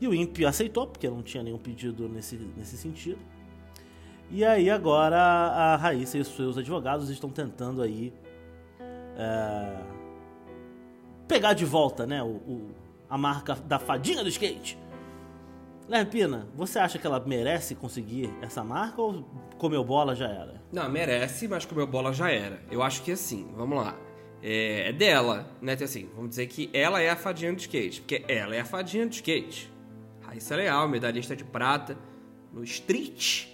[0.00, 3.18] e o INPE aceitou, porque não tinha nenhum pedido nesse, nesse sentido.
[4.30, 8.12] E aí agora a Raíssa e os seus advogados estão tentando aí
[9.16, 9.76] é,
[11.28, 12.70] pegar de volta né, o, o-
[13.08, 14.78] a marca da fadinha do skate.
[15.86, 19.24] Guilherme Pina, você acha que ela merece conseguir essa marca ou
[19.58, 20.62] comeu bola já era?
[20.72, 22.62] Não, merece, mas comeu bola já era.
[22.70, 23.94] Eu acho que assim, vamos lá.
[24.42, 25.76] É, é dela, né?
[25.76, 28.64] Tem Assim, vamos dizer que ela é a fadinha do skate, porque ela é a
[28.64, 29.72] fadinha do skate.
[30.22, 31.96] Raíssa Leal, medalhista de prata
[32.52, 33.46] no street,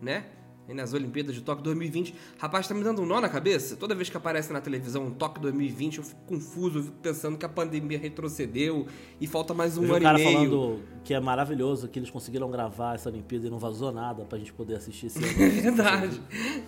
[0.00, 0.24] né?
[0.68, 2.14] E nas Olimpíadas de Tóquio 2020.
[2.38, 3.74] Rapaz, tá me dando um nó na cabeça.
[3.76, 7.36] Toda vez que aparece na televisão um Tóquio 2020, eu fico confuso, eu fico pensando
[7.36, 8.86] que a pandemia retrocedeu
[9.20, 10.36] e falta mais um Eu vi um ano cara e meio.
[10.50, 14.38] falando que é maravilhoso que eles conseguiram gravar essa Olimpíada e não vazou nada pra
[14.38, 15.62] gente poder assistir esse É ano.
[15.62, 16.20] verdade,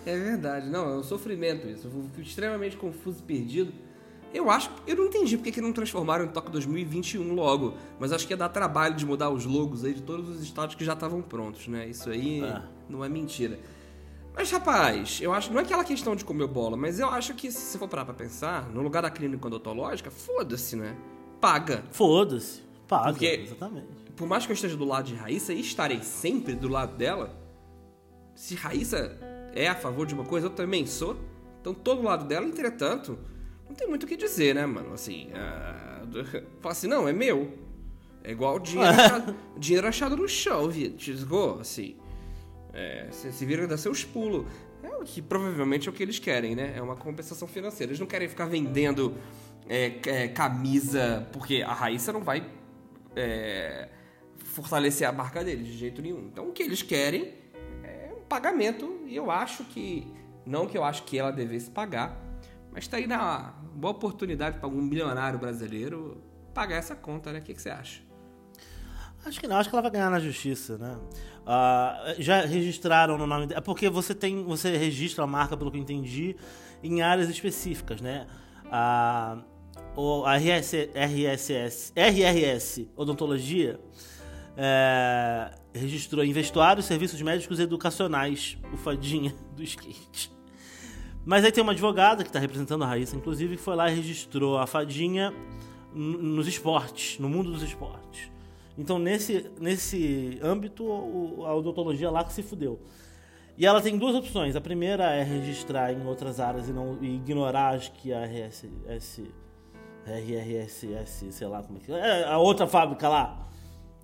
[0.05, 0.69] é verdade.
[0.69, 1.87] Não, é um sofrimento isso.
[1.87, 3.71] Eu fico extremamente confuso e perdido.
[4.33, 8.27] Eu acho, eu não entendi porque que não transformaram em Tóquio 2021 logo, mas acho
[8.27, 10.91] que ia dar trabalho de mudar os logos aí de todos os estados que já
[10.91, 11.87] estavam prontos, né?
[11.87, 12.61] Isso aí É.
[12.89, 13.57] não é mentira.
[14.35, 17.49] Mas rapaz, eu acho, não é aquela questão de comer bola, mas eu acho que
[17.51, 20.95] se você for parar pra pensar, no lugar da clínica odontológica, foda-se, né?
[21.39, 21.83] Paga.
[21.91, 22.61] Foda-se.
[22.87, 23.87] Paga, Porque- exatamente.
[24.15, 27.35] Por mais que eu esteja do lado de Raíssa e estarei sempre do lado dela,
[28.35, 29.17] se Raíssa
[29.53, 31.17] é a favor de uma coisa, eu também sou.
[31.61, 33.17] Então, todo lado dela, entretanto,
[33.67, 34.93] não tem muito o que dizer, né, mano?
[34.93, 36.01] Assim, ah,
[36.61, 37.57] fala assim, não, é meu.
[38.23, 41.59] É igual dinheiro, achado, dinheiro achado no chão, Vitor.
[41.61, 41.95] Assim,
[42.75, 44.45] é, se vira dar seus pulos.
[44.83, 46.73] É o que provavelmente é o que eles querem, né?
[46.75, 47.91] É uma compensação financeira.
[47.91, 49.15] Eles não querem ficar vendendo
[49.67, 52.45] é, é, camisa, porque a Raíssa não vai
[53.15, 53.89] é,
[54.37, 56.27] fortalecer a marca deles de jeito nenhum.
[56.27, 57.33] Então o que eles querem
[57.83, 60.07] é um pagamento e eu acho que
[60.45, 62.21] não que eu acho que ela devesse pagar,
[62.71, 66.21] mas tá aí na boa oportunidade para algum milionário brasileiro
[66.53, 67.39] pagar essa conta, né?
[67.39, 68.01] O que você acha?
[69.25, 70.99] Acho que não, acho que ela vai ganhar na justiça, né?
[71.45, 73.59] Ah, já registraram no nome dela.
[73.59, 74.43] É porque você tem.
[74.45, 76.35] Você registra a marca, pelo que eu entendi,
[76.83, 78.25] em áreas específicas, né?
[78.71, 79.37] A,
[79.95, 83.79] o, RS, RSS, RRS Odontologia
[84.57, 90.31] é, registrou em vestuários, serviços médicos e educacionais, o fadinha do skate.
[91.25, 93.95] Mas aí tem uma advogada que está representando a Raíssa, inclusive, que foi lá e
[93.95, 95.33] registrou a fadinha
[95.93, 98.29] nos esportes, no mundo dos esportes.
[98.77, 100.85] Então, nesse, nesse âmbito,
[101.45, 102.79] a odontologia lá que se fudeu.
[103.57, 104.55] E ela tem duas opções.
[104.55, 109.23] A primeira é registrar em outras áreas e não e ignorar, acho que a RSS,
[110.05, 113.47] RRSS, sei lá como é que é, a outra fábrica lá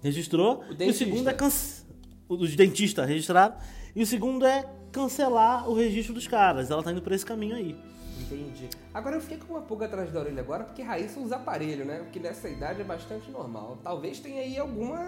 [0.01, 0.61] registrou.
[0.61, 1.05] O e o dentista.
[1.05, 1.91] segundo é cancelar.
[2.29, 3.55] Os dentistas registraram.
[3.93, 6.71] E o segundo é cancelar o registro dos caras.
[6.71, 7.75] Ela tá indo por esse caminho aí.
[8.21, 8.69] Entendi.
[8.93, 11.99] Agora eu fiquei com uma pulga atrás da orelha agora, porque Raíssa usa aparelho, né?
[11.99, 13.77] Porque nessa idade é bastante normal.
[13.83, 14.99] Talvez tenha aí alguma,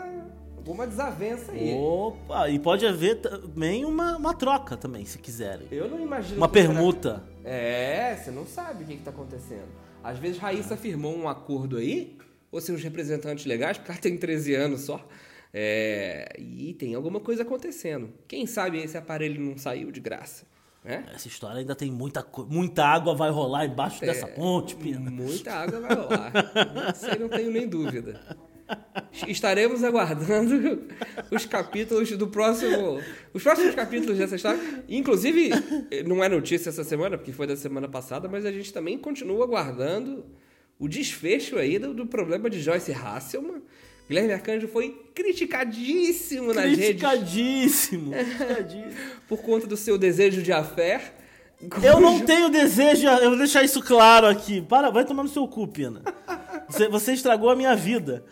[0.58, 1.74] alguma desavença aí.
[1.76, 5.68] Opa, e pode haver também uma, uma troca também, se quiserem.
[5.72, 6.38] Eu não imagino.
[6.38, 7.24] Uma que será- permuta.
[7.44, 9.68] É, você não sabe o que, que tá acontecendo.
[10.04, 12.18] Às vezes Raíssa firmou um acordo aí,
[12.52, 15.06] ou se os representantes legais, porque ela tem 13 anos só.
[15.54, 18.10] É, e tem alguma coisa acontecendo.
[18.28, 20.46] Quem sabe esse aparelho não saiu de graça,
[20.84, 21.06] né?
[21.14, 25.10] Essa história ainda tem muita, muita água vai rolar embaixo dessa ponte, Pina.
[25.10, 26.34] Muita água vai rolar.
[26.94, 28.20] Isso aí não tenho nem dúvida.
[29.28, 30.88] Estaremos aguardando
[31.32, 33.00] os capítulos do próximo.
[33.34, 34.60] Os próximos capítulos dessa história.
[34.90, 35.52] Inclusive,
[36.06, 39.44] não é notícia essa semana, porque foi da semana passada, mas a gente também continua
[39.46, 40.26] aguardando
[40.80, 43.62] o desfecho aí do, do problema de Joyce Hasselman.
[44.14, 46.86] Guilherme Arcanjo foi criticadíssimo nas redes.
[46.86, 48.12] Criticadíssimo.
[48.14, 48.94] criticadíssimo.
[49.28, 51.14] por conta do seu desejo de afé.
[51.82, 54.62] Eu não tenho desejo, eu vou deixar isso claro aqui.
[54.62, 56.04] Para, vai tomar no seu cu, Pina.
[56.70, 58.24] Você, você estragou a minha vida.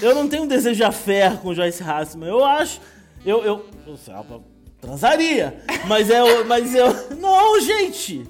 [0.00, 2.30] Eu não tenho desejo de afé com Joyce Hassman.
[2.30, 2.80] Eu acho.
[3.24, 3.44] Eu.
[3.44, 4.42] eu, eu sei, eu
[4.80, 5.62] transaria.
[5.86, 6.44] Mas é.
[6.44, 7.16] Mas eu.
[7.16, 8.24] Não, gente!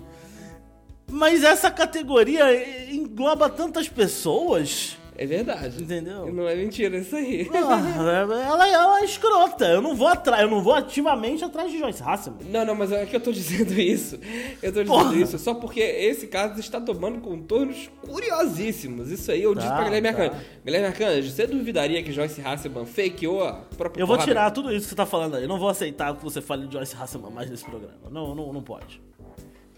[1.09, 4.97] Mas essa categoria engloba tantas pessoas.
[5.19, 5.83] É verdade.
[5.83, 6.33] Entendeu?
[6.33, 7.49] Não é mentira isso aí.
[7.53, 9.67] Ah, ela, ela é escrota.
[9.67, 12.47] Eu não vou atrás, eu não vou ativamente atrás de Joyce Hasselman.
[12.51, 14.17] Não, não, mas é que eu tô dizendo isso.
[14.63, 15.17] Eu tô dizendo Porra.
[15.17, 19.11] isso só porque esse caso está tomando contornos curiosíssimos.
[19.11, 20.23] Isso aí eu tá, disse pra Guilherme tá.
[20.23, 20.45] Arcanjo.
[20.65, 24.85] Guilherme Arcanjo, você duvidaria que Joyce Hasselman fakeou a própria Eu vou tirar tudo isso
[24.85, 25.43] que você tá falando aí.
[25.43, 27.97] Eu não vou aceitar que você fale de Joyce Hasselman mais nesse programa.
[28.11, 29.01] Não, não, não pode.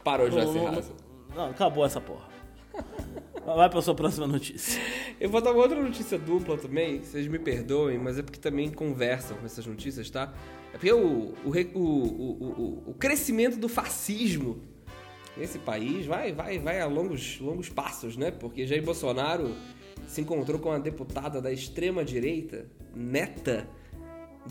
[0.02, 0.96] Parou Joyce não, Hasselman.
[1.30, 2.28] Não, não, acabou essa porra.
[3.56, 4.80] Vai pra sua próxima notícia.
[5.18, 8.70] Eu vou dar uma outra notícia dupla também, vocês me perdoem, mas é porque também
[8.70, 10.32] conversam com essas notícias, tá?
[10.68, 14.60] É porque o, o, o, o, o crescimento do fascismo
[15.36, 18.30] nesse país vai, vai, vai a longos, longos passos, né?
[18.30, 19.54] Porque Jair Bolsonaro
[20.06, 23.68] se encontrou com uma deputada da extrema-direita, neta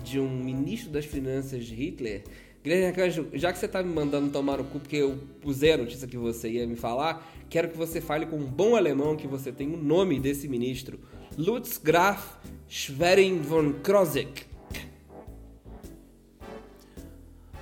[0.02, 2.24] de um ministro das finanças de Hitler,
[2.68, 5.78] Guilherme Arcanjo, já que você tá me mandando tomar no cu porque eu pusei a
[5.78, 9.26] notícia que você ia me falar, quero que você fale com um bom alemão que
[9.26, 11.00] você tem o nome desse ministro.
[11.38, 12.34] Lutz Graf
[12.68, 14.44] Schwerin von Krozik.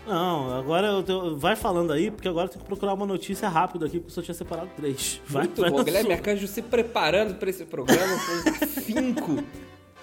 [0.05, 3.49] Não, agora eu tenho, vai falando aí, porque agora eu tenho que procurar uma notícia
[3.49, 5.21] rápida aqui, porque eu só tinha separado três.
[5.29, 9.45] Vai, Muito vai bom, Guilherme Arcanjo se preparando para esse programa com afinco.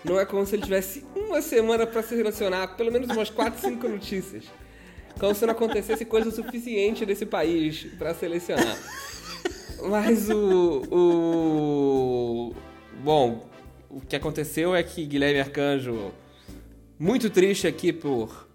[0.06, 3.60] Não é como se ele tivesse uma semana para se relacionar, pelo menos umas 4,
[3.60, 4.63] 5 notícias.
[5.20, 8.78] Como se não acontecesse coisa suficiente nesse país para selecionar.
[9.90, 12.56] Mas o, o.
[13.04, 13.50] Bom,
[13.90, 16.12] o que aconteceu é que Guilherme Arcanjo,
[16.98, 18.48] muito triste aqui por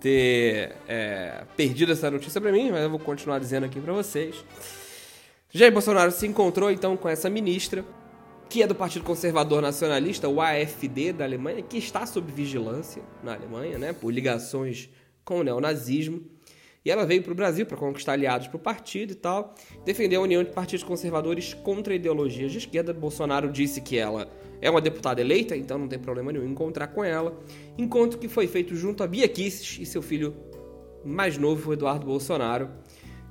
[0.00, 4.44] ter é, perdido essa notícia para mim, mas eu vou continuar dizendo aqui para vocês.
[5.50, 7.84] Jair Bolsonaro se encontrou então com essa ministra,
[8.48, 13.34] que é do Partido Conservador Nacionalista, o AFD da Alemanha, que está sob vigilância na
[13.34, 14.90] Alemanha, né, por ligações
[15.28, 16.22] com o neonazismo.
[16.82, 20.16] E ela veio para o Brasil para conquistar aliados para o partido e tal, defender
[20.16, 22.94] a união de partidos conservadores contra ideologias de esquerda.
[22.94, 24.26] Bolsonaro disse que ela
[24.58, 27.38] é uma deputada eleita, então não tem problema nenhum encontrar com ela.
[27.76, 30.34] Encontro que foi feito junto a Bia Kisses e seu filho
[31.04, 32.70] mais novo, Eduardo Bolsonaro.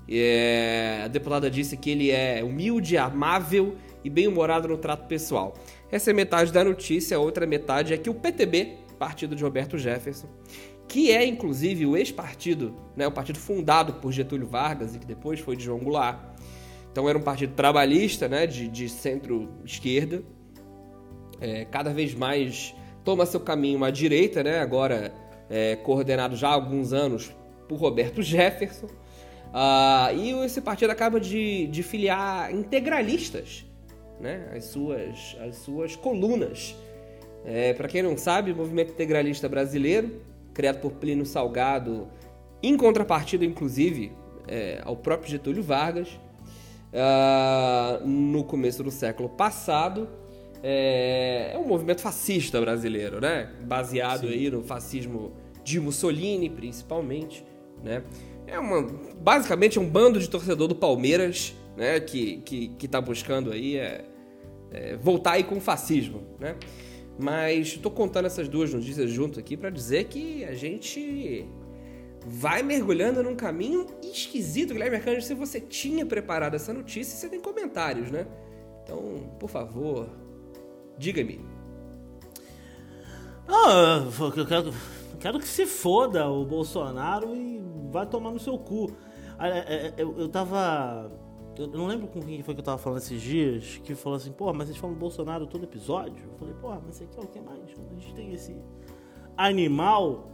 [0.08, 1.02] É...
[1.06, 5.56] A deputada disse que ele é humilde, amável e bem-humorado no trato pessoal.
[5.92, 9.80] Essa é metade da notícia, a outra metade é que o PTB, partido de Roberto
[9.80, 10.28] Jefferson,
[10.88, 15.40] que é inclusive o ex-partido, né, o partido fundado por Getúlio Vargas e que depois
[15.40, 16.20] foi de João Goulart.
[16.92, 20.24] Então era um partido trabalhista, né, de, de centro-esquerda.
[21.40, 22.74] É, cada vez mais
[23.04, 25.14] toma seu caminho à direita, né, agora
[25.50, 27.32] é, coordenado já há alguns anos
[27.68, 28.88] por Roberto Jefferson.
[29.48, 33.66] Uh, e esse partido acaba de, de filiar integralistas,
[34.20, 36.76] né, as suas, as suas colunas.
[37.46, 40.22] É, Para quem não sabe, o movimento integralista brasileiro
[40.58, 42.08] criado por Plínio Salgado,
[42.64, 44.12] em contrapartida, inclusive,
[44.48, 46.20] é, ao próprio Getúlio Vargas,
[46.92, 50.10] uh, no começo do século passado.
[50.64, 53.52] É, é, um movimento fascista brasileiro, né?
[53.66, 54.34] Baseado Sim.
[54.34, 55.32] aí no fascismo
[55.64, 57.46] de Mussolini, principalmente,
[57.84, 58.02] né?
[58.48, 58.82] É uma,
[59.22, 62.00] basicamente é um bando de torcedor do Palmeiras, né?
[62.00, 64.06] Que, que, que tá buscando aí é,
[64.72, 66.56] é voltar aí com o fascismo, né?
[67.18, 71.48] Mas estou contando essas duas notícias junto aqui para dizer que a gente
[72.26, 74.74] vai mergulhando num caminho esquisito.
[74.74, 78.28] Guilherme Arcanjo, se você tinha preparado essa notícia, você tem comentários, né?
[78.84, 80.10] Então, por favor,
[80.98, 81.44] diga-me.
[83.48, 88.58] Ah, eu quero, eu quero que se foda o Bolsonaro e vai tomar no seu
[88.58, 88.92] cu.
[89.40, 91.10] Ah, é, é, eu, eu tava
[91.58, 94.32] eu não lembro com quem foi que eu tava falando esses dias, que falou assim,
[94.32, 96.26] pô, mas vocês falam Bolsonaro todo episódio?
[96.32, 97.74] Eu falei, pô, mas isso aqui é o que mais?
[97.74, 98.56] Quando a gente tem esse
[99.36, 100.30] animal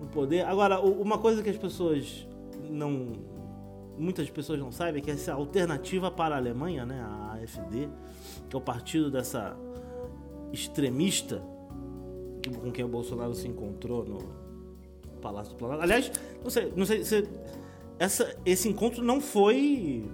[0.00, 0.44] no poder.
[0.44, 2.26] Agora, uma coisa que as pessoas
[2.68, 3.12] não.
[3.98, 7.88] Muitas pessoas não sabem é que essa alternativa para a Alemanha, né, a AfD,
[8.48, 9.56] que é o partido dessa
[10.52, 11.42] extremista
[12.60, 14.18] com quem o Bolsonaro se encontrou no
[15.20, 15.84] Palácio do Planalto.
[15.84, 16.10] Aliás,
[16.42, 17.28] não sei, não sei se
[18.02, 20.10] essa, esse encontro não foi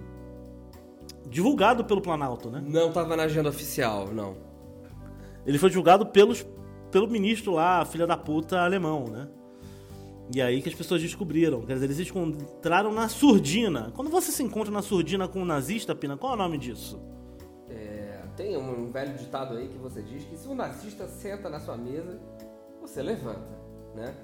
[1.27, 2.63] divulgado pelo Planalto, né?
[2.63, 4.37] Não estava na agenda oficial, não.
[5.43, 6.45] Ele foi julgado pelos,
[6.91, 9.27] pelo ministro lá, filha da puta alemão, né?
[10.35, 11.63] E aí que as pessoas descobriram.
[11.63, 13.91] Quer dizer, eles encontraram na surdina.
[13.95, 17.01] Quando você se encontra na surdina com um nazista, Pina, qual é o nome disso?
[17.67, 21.59] É, tem um velho ditado aí que você diz que se um nazista senta na
[21.59, 22.21] sua mesa,
[22.79, 23.59] você levanta,
[23.95, 24.15] né?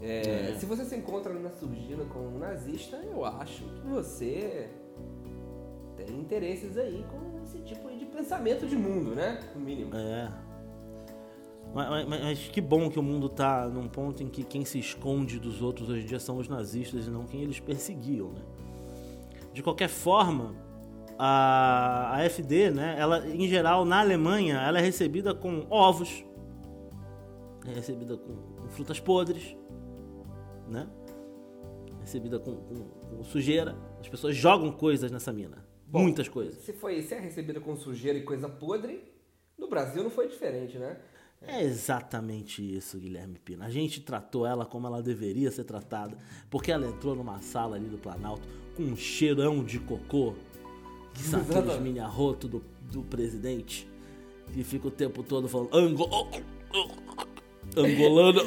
[0.00, 0.56] É, é.
[0.58, 4.68] Se você se encontra na surdina com um nazista, eu acho que você
[5.96, 9.40] tem interesses aí com esse tipo de pensamento de mundo, né?
[9.54, 9.94] No mínimo.
[9.94, 10.30] É.
[11.74, 14.78] Mas, mas, mas, que bom que o mundo tá num ponto em que quem se
[14.78, 18.42] esconde dos outros hoje em dia são os nazistas e não quem eles perseguiam, né?
[19.52, 20.54] De qualquer forma,
[21.18, 26.24] a, a FD, né, ela, em geral, na Alemanha, ela é recebida com ovos,
[27.66, 29.56] é recebida com, com frutas podres,
[30.68, 30.88] né?
[32.00, 33.76] Recebida com, com, com, sujeira.
[34.00, 35.64] As pessoas jogam coisas nessa mina.
[35.86, 36.62] Bom, Muitas coisas.
[36.62, 39.02] Se, foi, se é recebida com sujeira e coisa podre,
[39.56, 40.98] no Brasil não foi diferente, né?
[41.46, 43.66] É exatamente isso, Guilherme Pina.
[43.66, 46.16] A gente tratou ela como ela deveria ser tratada,
[46.50, 50.34] porque ela entrou numa sala ali do Planalto com um cheirão de cocô,
[51.12, 53.86] que são aqueles mini arroto do, do presidente,
[54.52, 56.08] que fica o tempo todo falando Ango...
[57.76, 58.42] angolana.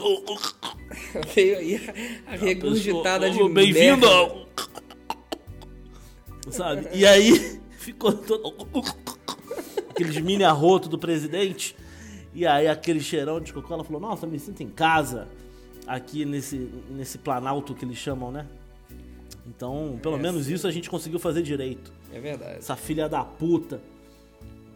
[1.34, 1.82] Veio aí
[2.28, 4.08] a regurgitada de Bem-vindo!
[6.50, 6.88] Sabe?
[6.94, 8.54] E aí ficou todo...
[9.90, 11.76] aqueles mini arroto do presidente
[12.34, 15.28] e aí aquele cheirão de cocô, ela falou, nossa, me sinto em casa
[15.88, 18.46] aqui nesse, nesse planalto que eles chamam, né?
[19.48, 21.92] Então, pelo é, menos isso a gente conseguiu fazer direito.
[22.14, 22.58] É verdade.
[22.60, 23.82] Essa filha da puta.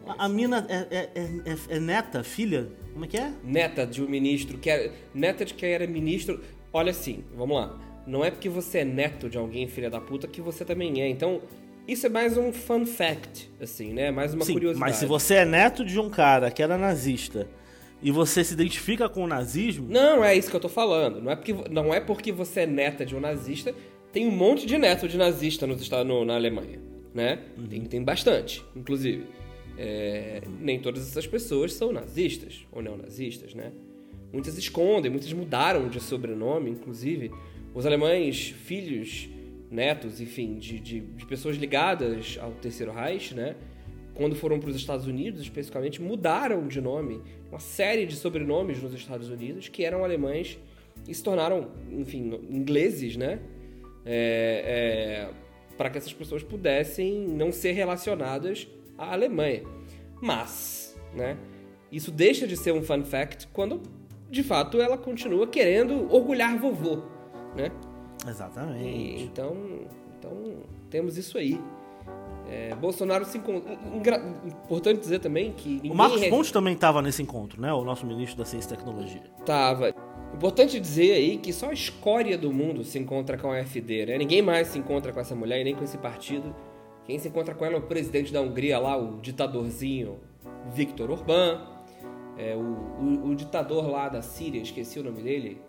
[0.06, 2.68] A, a mina é, é, é, é, neta, filha?
[2.92, 3.32] Como é que é?
[3.44, 6.40] Neta de um ministro, que era, neta de quem era ministro.
[6.72, 7.78] Olha assim, vamos lá.
[8.06, 11.08] Não é porque você é neto de alguém, filha da puta, que você também é.
[11.08, 11.40] Então,
[11.86, 14.10] isso é mais um fun fact, assim, né?
[14.10, 14.90] Mais uma Sim, curiosidade.
[14.90, 17.48] Mas se você é neto de um cara que era nazista
[18.02, 19.86] e você se identifica com o nazismo.
[19.88, 21.20] Não, é isso que eu tô falando.
[21.20, 23.74] Não é porque, não é porque você é neta de um nazista.
[24.12, 26.80] Tem um monte de neto de nazista nos no, na Alemanha,
[27.14, 27.38] né?
[27.56, 27.66] Uhum.
[27.66, 29.24] Tem, tem bastante, inclusive.
[29.76, 33.72] É, nem todas essas pessoas são nazistas ou neonazistas, né?
[34.32, 37.30] Muitas escondem, muitas mudaram de sobrenome, inclusive.
[37.74, 39.28] Os alemães, filhos
[39.70, 43.56] netos, enfim, de, de, de pessoas ligadas ao Terceiro Reich, né?
[44.14, 48.92] Quando foram para os Estados Unidos, especificamente, mudaram de nome, uma série de sobrenomes nos
[48.92, 50.58] Estados Unidos que eram alemães
[51.08, 53.40] e se tornaram, enfim, ingleses, né?
[54.04, 55.30] É, é,
[55.76, 58.68] para que essas pessoas pudessem não ser relacionadas
[59.02, 59.62] à Alemanha.
[60.20, 61.36] Mas, né?
[61.90, 63.82] Isso deixa de ser um fun fact quando,
[64.30, 67.02] de fato, ela continua querendo orgulhar vovô,
[67.54, 67.70] né?
[68.26, 68.84] Exatamente.
[68.86, 69.56] E, então,
[70.18, 70.32] então,
[70.88, 71.60] temos isso aí.
[72.48, 73.76] É, Bolsonaro se encontrou.
[74.64, 75.80] Importante dizer também que.
[75.88, 76.30] O Marcos re...
[76.30, 77.72] Pontes também estava nesse encontro, né?
[77.72, 79.22] O nosso ministro da Ciência e Tecnologia.
[79.44, 79.94] Tava.
[80.34, 84.18] Importante dizer aí que só a escória do mundo se encontra com a AfD, né?
[84.18, 86.54] Ninguém mais se encontra com essa mulher e nem com esse partido.
[87.04, 90.20] Quem se encontra com ela é o presidente da Hungria lá, o ditadorzinho
[90.72, 91.60] Viktor Orbán.
[92.38, 95.60] É, o, o, o ditador lá da Síria, esqueci o nome dele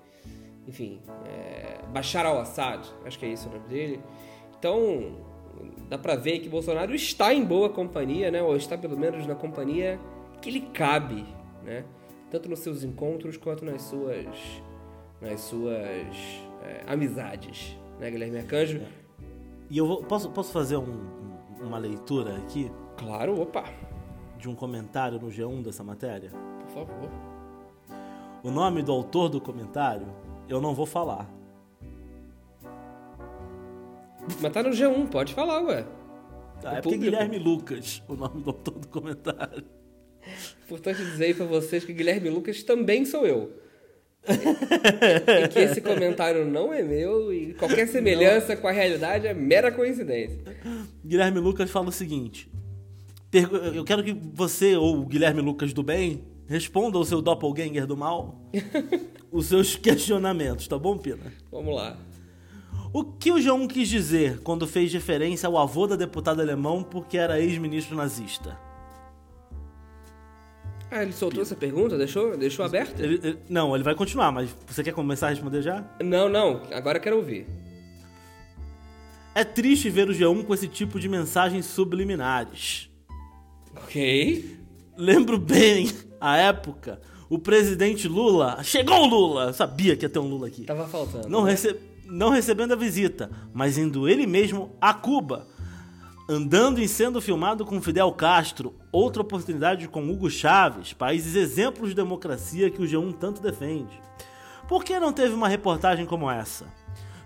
[0.68, 4.00] enfim, é, Bashar al-Assad, acho que é esse o nome dele.
[4.58, 5.18] Então,
[5.90, 8.42] dá pra ver que Bolsonaro está em boa companhia, né?
[8.42, 10.00] Ou está pelo menos na companhia
[10.42, 11.26] que lhe cabe,
[11.64, 11.84] né?
[12.32, 14.26] Tanto nos seus encontros quanto nas suas,
[15.22, 16.16] nas suas
[16.64, 18.82] é, amizades, né, Guilherme Arcanjo?
[19.70, 21.23] E eu vou, posso, posso fazer um,
[21.66, 22.72] uma leitura aqui?
[22.98, 23.64] Claro, opa!
[24.38, 26.30] De um comentário no G1 dessa matéria?
[26.60, 27.10] Por favor.
[28.44, 30.08] O nome do autor do comentário
[30.50, 31.30] eu não vou falar.
[34.42, 35.86] Mas tá no G1, pode falar, ué.
[36.64, 39.66] Ah, é, porque Guilherme Lucas, o nome do autor do comentário.
[40.64, 43.52] Importante dizer aí pra vocês que Guilherme Lucas também sou eu.
[45.44, 48.62] e que esse comentário não é meu e qualquer semelhança não.
[48.62, 50.40] com a realidade é mera coincidência.
[51.06, 52.50] Guilherme Lucas fala o seguinte:
[53.74, 57.98] Eu quero que você, ou o Guilherme Lucas do bem, responda ao seu doppelganger do
[57.98, 58.50] mal
[59.32, 61.34] os seus questionamentos, tá bom, Pina?
[61.52, 61.98] Vamos lá.
[62.94, 67.18] O que o João quis dizer quando fez referência ao avô da deputada alemão porque
[67.18, 68.58] era ex-ministro nazista?
[70.94, 71.98] Ah, ele soltou essa pergunta?
[71.98, 73.00] Deixou, deixou aberto?
[73.00, 75.84] Ele, ele, não, ele vai continuar, mas você quer começar a responder já?
[76.00, 76.62] Não, não.
[76.72, 77.48] Agora eu quero ouvir.
[79.34, 82.92] É triste ver o G1 com esse tipo de mensagens subliminares.
[83.76, 84.60] Ok.
[84.96, 85.90] Lembro bem
[86.22, 88.64] a época o presidente Lula.
[88.64, 89.46] Chegou o Lula!
[89.46, 90.66] Eu sabia que ia ter um Lula aqui.
[90.66, 91.28] Tava faltando.
[91.28, 91.50] Não, né?
[91.50, 91.76] rece,
[92.06, 95.48] não recebendo a visita, mas indo ele mesmo a Cuba.
[96.28, 101.96] Andando e sendo filmado com Fidel Castro, outra oportunidade com Hugo Chávez, países exemplos de
[101.96, 104.02] democracia que o G1 tanto defende.
[104.68, 106.66] Por que não teve uma reportagem como essa?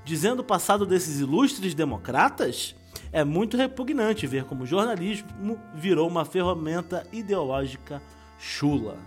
[0.03, 2.75] Dizendo o passado desses ilustres democratas?
[3.11, 8.01] É muito repugnante ver como o jornalismo virou uma ferramenta ideológica
[8.39, 8.97] chula.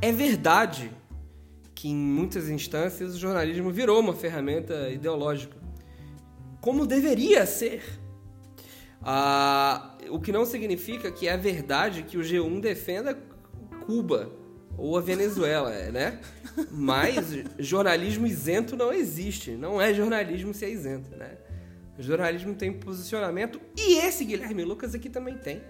[0.00, 0.90] É verdade
[1.74, 5.56] que em muitas instâncias o jornalismo virou uma ferramenta ideológica.
[6.60, 8.01] Como deveria ser.
[9.04, 13.18] Ah, o que não significa que é verdade que o G1 defenda
[13.84, 14.30] Cuba
[14.76, 16.20] ou a Venezuela, né?
[16.70, 19.52] Mas jornalismo isento não existe.
[19.52, 21.36] Não é jornalismo se é isento, né?
[21.98, 25.62] O jornalismo tem posicionamento e esse Guilherme Lucas aqui também tem.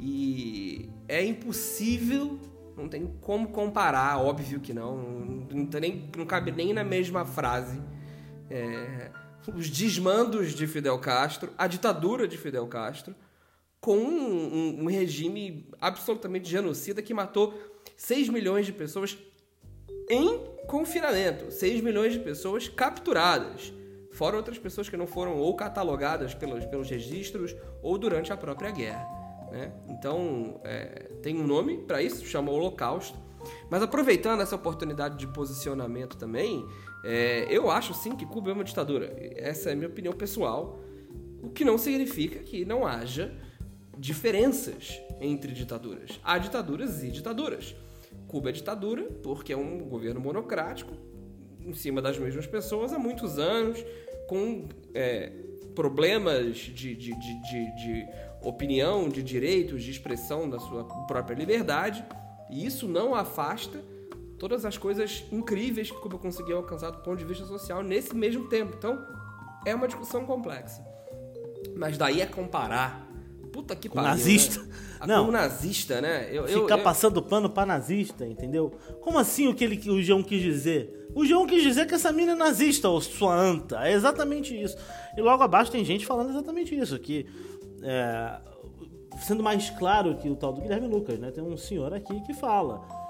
[0.00, 2.38] E é impossível,
[2.76, 7.24] não tem como comparar, óbvio que não, não, não, nem, não cabe nem na mesma
[7.24, 7.80] frase.
[8.50, 9.10] É,
[9.54, 13.14] os desmandos de Fidel Castro, a ditadura de Fidel Castro,
[13.80, 17.52] com um, um, um regime absolutamente genocida que matou
[17.96, 19.16] 6 milhões de pessoas
[20.08, 23.72] em confinamento, 6 milhões de pessoas capturadas,
[24.10, 28.70] fora outras pessoas que não foram ou catalogadas pelos, pelos registros ou durante a própria
[28.70, 29.06] guerra.
[29.50, 29.72] Né?
[29.88, 33.18] Então, é, tem um nome para isso, chama Holocausto.
[33.70, 36.66] Mas aproveitando essa oportunidade de posicionamento também,
[37.04, 39.14] é, eu acho sim que Cuba é uma ditadura.
[39.36, 40.80] Essa é a minha opinião pessoal.
[41.42, 43.32] O que não significa que não haja
[43.98, 46.18] diferenças entre ditaduras.
[46.24, 47.74] Há ditaduras e ditaduras.
[48.26, 50.94] Cuba é ditadura porque é um governo monocrático
[51.60, 53.84] em cima das mesmas pessoas há muitos anos,
[54.28, 55.32] com é,
[55.74, 58.06] problemas de, de, de, de,
[58.42, 62.04] opinião, de direitos, de expressão da sua própria liberdade.
[62.50, 63.82] E isso não afasta
[64.44, 68.46] todas as coisas incríveis que Cuba conseguiu alcançar do ponto de vista social nesse mesmo
[68.46, 68.74] tempo.
[68.76, 69.02] Então,
[69.64, 70.84] é uma discussão complexa.
[71.74, 73.10] Mas daí é comparar.
[73.50, 74.10] Puta que pariu.
[74.10, 74.60] Nazista.
[74.60, 75.06] Né?
[75.06, 75.24] Não.
[75.24, 76.28] Com nazista, né?
[76.30, 78.70] Eu, Ficar eu, passando pano pra nazista, entendeu?
[79.00, 81.08] Como assim o que ele, o João quis dizer?
[81.14, 83.88] O João quis dizer que essa mina é nazista, ou sua anta.
[83.88, 84.76] É exatamente isso.
[85.16, 87.24] E logo abaixo tem gente falando exatamente isso, que.
[87.82, 88.40] É,
[89.22, 91.30] sendo mais claro que o tal do Guilherme Lucas, né?
[91.30, 93.03] Tem um senhor aqui que fala.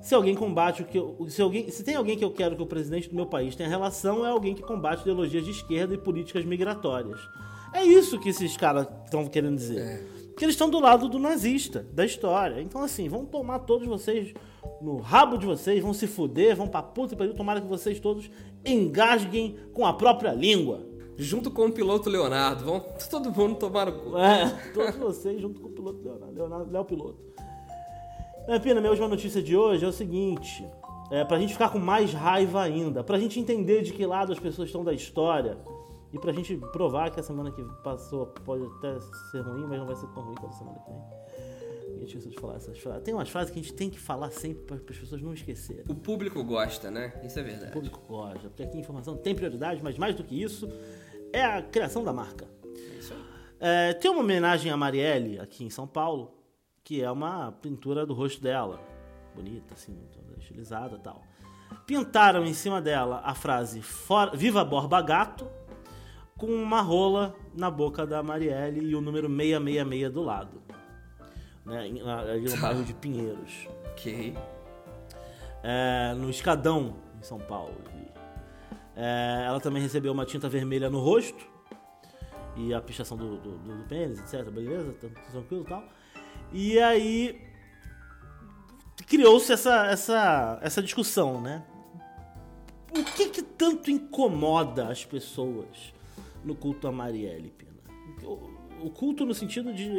[0.00, 2.62] Se alguém combate o que eu, se alguém, se tem alguém que eu quero que
[2.62, 5.98] o presidente do meu país tenha relação, é alguém que combate ideologias de esquerda e
[5.98, 7.20] políticas migratórias.
[7.72, 9.80] É isso que esses caras estão querendo dizer.
[9.80, 10.20] É.
[10.36, 12.62] Que eles estão do lado do nazista, da história.
[12.62, 14.32] Então, assim, vão tomar todos vocês
[14.80, 18.00] no rabo de vocês, vão se fuder, vão pra puta e pariu, tomara que vocês
[18.00, 18.30] todos
[18.64, 20.88] engasguem com a própria língua.
[21.16, 22.80] Junto com o piloto Leonardo, vão
[23.10, 24.16] todo mundo tomar no cu.
[24.16, 26.34] É, todos vocês junto com o piloto Leonardo.
[26.34, 27.29] Leonardo é o piloto.
[28.48, 30.66] É, Pina, minha última notícia de hoje é o seguinte:
[31.10, 34.38] é, pra gente ficar com mais raiva ainda, pra gente entender de que lado as
[34.38, 35.58] pessoas estão da história
[36.12, 38.98] e pra gente provar que a semana que passou pode até
[39.30, 41.20] ser ruim, mas não vai ser tão ruim quanto a semana que vem.
[41.96, 43.02] A gente de falar essas frases.
[43.02, 45.84] Tem umas frases que a gente tem que falar sempre para as pessoas não esquecerem.
[45.88, 47.12] O público gosta, né?
[47.22, 47.70] Isso é verdade.
[47.70, 50.68] O público gosta, porque aqui a informação tem prioridade, mas mais do que isso,
[51.32, 52.48] é a criação da marca.
[52.98, 53.20] Isso aí.
[53.60, 56.32] É, tem uma homenagem a Marielle aqui em São Paulo,
[56.84, 58.80] que é uma pintura do rosto dela.
[59.34, 61.22] Bonita, assim, toda estilizada tal.
[61.86, 63.82] Pintaram em cima dela a frase
[64.34, 65.48] Viva Borba Gato,
[66.36, 70.62] com uma rola na boca da Marielle e o número 666 do lado.
[71.64, 73.68] Né, ali no bairro de Pinheiros.
[73.90, 74.34] Ok.
[75.62, 77.74] É, no Escadão, em São Paulo.
[78.96, 81.46] É, ela também recebeu uma tinta vermelha no rosto
[82.56, 84.50] e a pichação do, do, do pênis, etc.
[84.50, 84.92] Beleza?
[85.30, 85.84] Tranquilo e tal.
[86.52, 87.40] E aí
[89.06, 91.62] criou-se essa, essa, essa discussão, né?
[92.96, 95.92] O que que tanto incomoda as pessoas
[96.44, 97.70] no culto a Marielle, Pina?
[98.82, 99.90] O, culto no sentido de,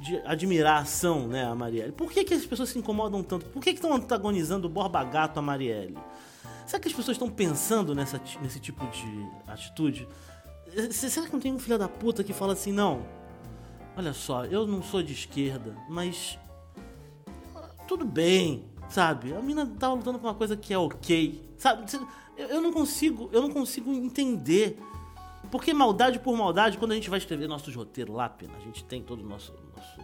[0.00, 1.92] de admiração, né, a Marielle.
[1.92, 3.46] Por que, que as pessoas se incomodam tanto?
[3.46, 5.96] Por que, que estão antagonizando o Borba Gato a Marielle?
[6.66, 10.06] Será que as pessoas estão pensando nessa, nesse tipo de atitude?
[10.92, 13.04] Será que não tem um filho da puta que fala assim, não,
[14.00, 16.38] olha só, eu não sou de esquerda, mas
[17.86, 19.34] tudo bem, sabe?
[19.34, 21.84] A mina tá lutando por uma coisa que é ok, sabe?
[22.36, 24.80] Eu não consigo, eu não consigo entender.
[25.50, 28.84] Porque maldade por maldade, quando a gente vai escrever nossos roteiros lá, Pena, a gente
[28.84, 30.00] tem todo o nosso, nosso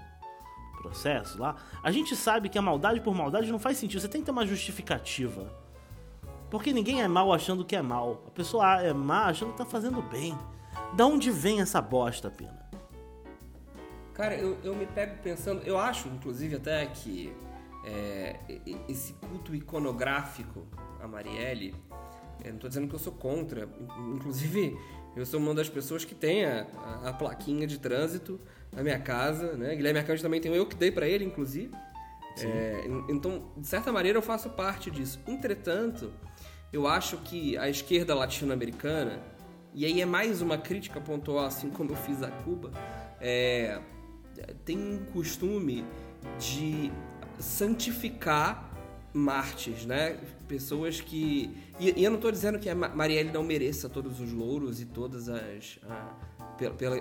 [0.83, 4.01] processo lá, a gente sabe que a maldade por maldade não faz sentido.
[4.01, 5.51] Você tem que ter uma justificativa.
[6.51, 8.25] Porque ninguém é mal achando que é mal.
[8.27, 10.37] A pessoa é má achando que tá fazendo bem.
[10.95, 12.66] Da onde vem essa bosta, Pena?
[14.17, 17.33] Cara, eu, eu me pego pensando, eu acho, inclusive, até que
[17.85, 18.37] é,
[18.89, 20.67] esse culto iconográfico
[21.01, 21.75] a Marielle,
[22.43, 23.69] eu não estou dizendo que eu sou contra,
[24.15, 24.77] inclusive
[25.17, 28.39] Eu sou uma das pessoas que tem a, a, a plaquinha de trânsito
[28.71, 29.75] na minha casa, né?
[29.75, 31.75] Guilherme Arcanjo também tem, eu que dei para ele, inclusive.
[32.39, 35.19] É, então, de certa maneira, eu faço parte disso.
[35.27, 36.13] Entretanto,
[36.71, 39.23] eu acho que a esquerda latino-americana,
[39.73, 42.71] e aí é mais uma crítica pontual, assim como eu fiz a Cuba,
[43.19, 43.81] é,
[44.65, 45.85] tem um costume
[46.39, 46.91] de
[47.39, 48.71] santificar
[49.13, 50.19] mártires, né?
[50.47, 51.57] Pessoas que.
[51.81, 54.85] E, e eu não estou dizendo que a Marielle não mereça todos os louros e
[54.85, 55.79] todas as.
[55.89, 56.15] A,
[56.59, 57.01] pela, pela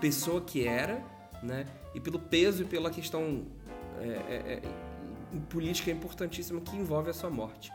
[0.00, 1.02] pessoa que era,
[1.42, 1.66] né?
[1.94, 3.46] E pelo peso e pela questão
[4.00, 7.72] é, é, é, política importantíssima que envolve a sua morte.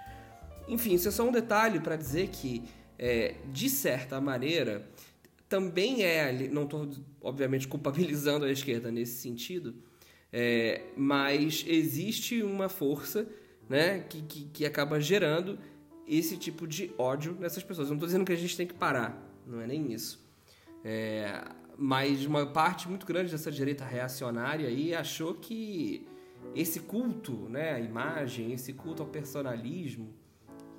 [0.67, 2.63] Enfim, isso é só um detalhe para dizer que,
[2.97, 4.87] é, de certa maneira,
[5.53, 6.49] também é.
[6.49, 6.89] Não estou,
[7.21, 9.75] obviamente, culpabilizando a esquerda nesse sentido
[10.35, 13.29] é, mas existe uma força
[13.69, 15.59] né, que, que, que, acaba gerando
[16.07, 17.87] esse tipo de ódio nessas pessoas.
[17.87, 20.25] Eu não estou dizendo que a gente tem que parar, não é nem isso.
[20.83, 21.45] É,
[21.77, 26.07] mas uma parte muito grande dessa direita reacionária aí achou que
[26.55, 30.11] esse culto né, à imagem, esse culto ao personalismo,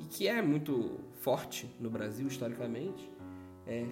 [0.01, 3.09] e que é muito forte no Brasil historicamente,
[3.69, 3.87] é,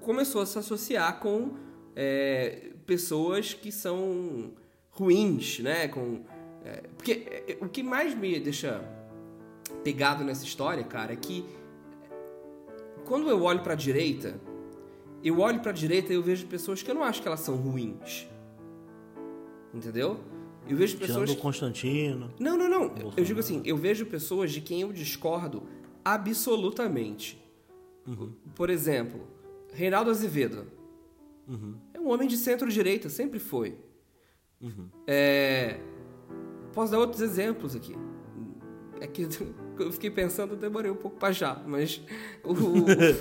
[0.00, 1.54] começou a se associar com
[1.94, 4.52] é, pessoas que são
[4.90, 5.88] ruins, né?
[5.88, 6.24] Com,
[6.64, 8.82] é, porque é, o que mais me deixa
[9.84, 11.44] pegado nessa história, cara, é que
[13.04, 14.40] quando eu olho para a direita,
[15.22, 17.40] eu olho para a direita e eu vejo pessoas que eu não acho que elas
[17.40, 18.28] são ruins.
[19.72, 20.20] Entendeu?
[20.68, 21.24] Eu vejo pessoas.
[21.24, 22.30] Tirando o Constantino.
[22.38, 22.94] Não, não, não.
[23.16, 25.62] Eu digo assim, eu vejo pessoas de quem eu discordo
[26.04, 27.42] absolutamente.
[28.06, 28.32] Uhum.
[28.54, 29.26] Por exemplo,
[29.72, 30.66] Reinaldo Azevedo.
[31.46, 31.76] Uhum.
[31.94, 33.76] É um homem de centro-direita, sempre foi.
[34.60, 34.88] Uhum.
[35.06, 35.78] É...
[36.72, 37.94] Posso dar outros exemplos aqui.
[39.00, 39.28] É que
[39.78, 42.02] eu fiquei pensando, demorei um pouco para já, mas
[42.44, 42.54] o,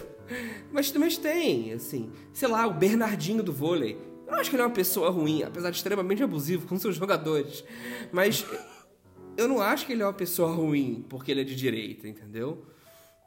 [0.72, 3.98] mas, mas tem, assim, sei lá, o Bernardinho do vôlei.
[4.26, 6.98] Eu não acho que ele é uma pessoa ruim, apesar de extremamente abusivo com seus
[6.98, 7.64] jogadores.
[8.12, 8.45] Mas
[9.38, 12.66] eu não acho que ele é uma pessoa ruim porque ele é de direita, entendeu?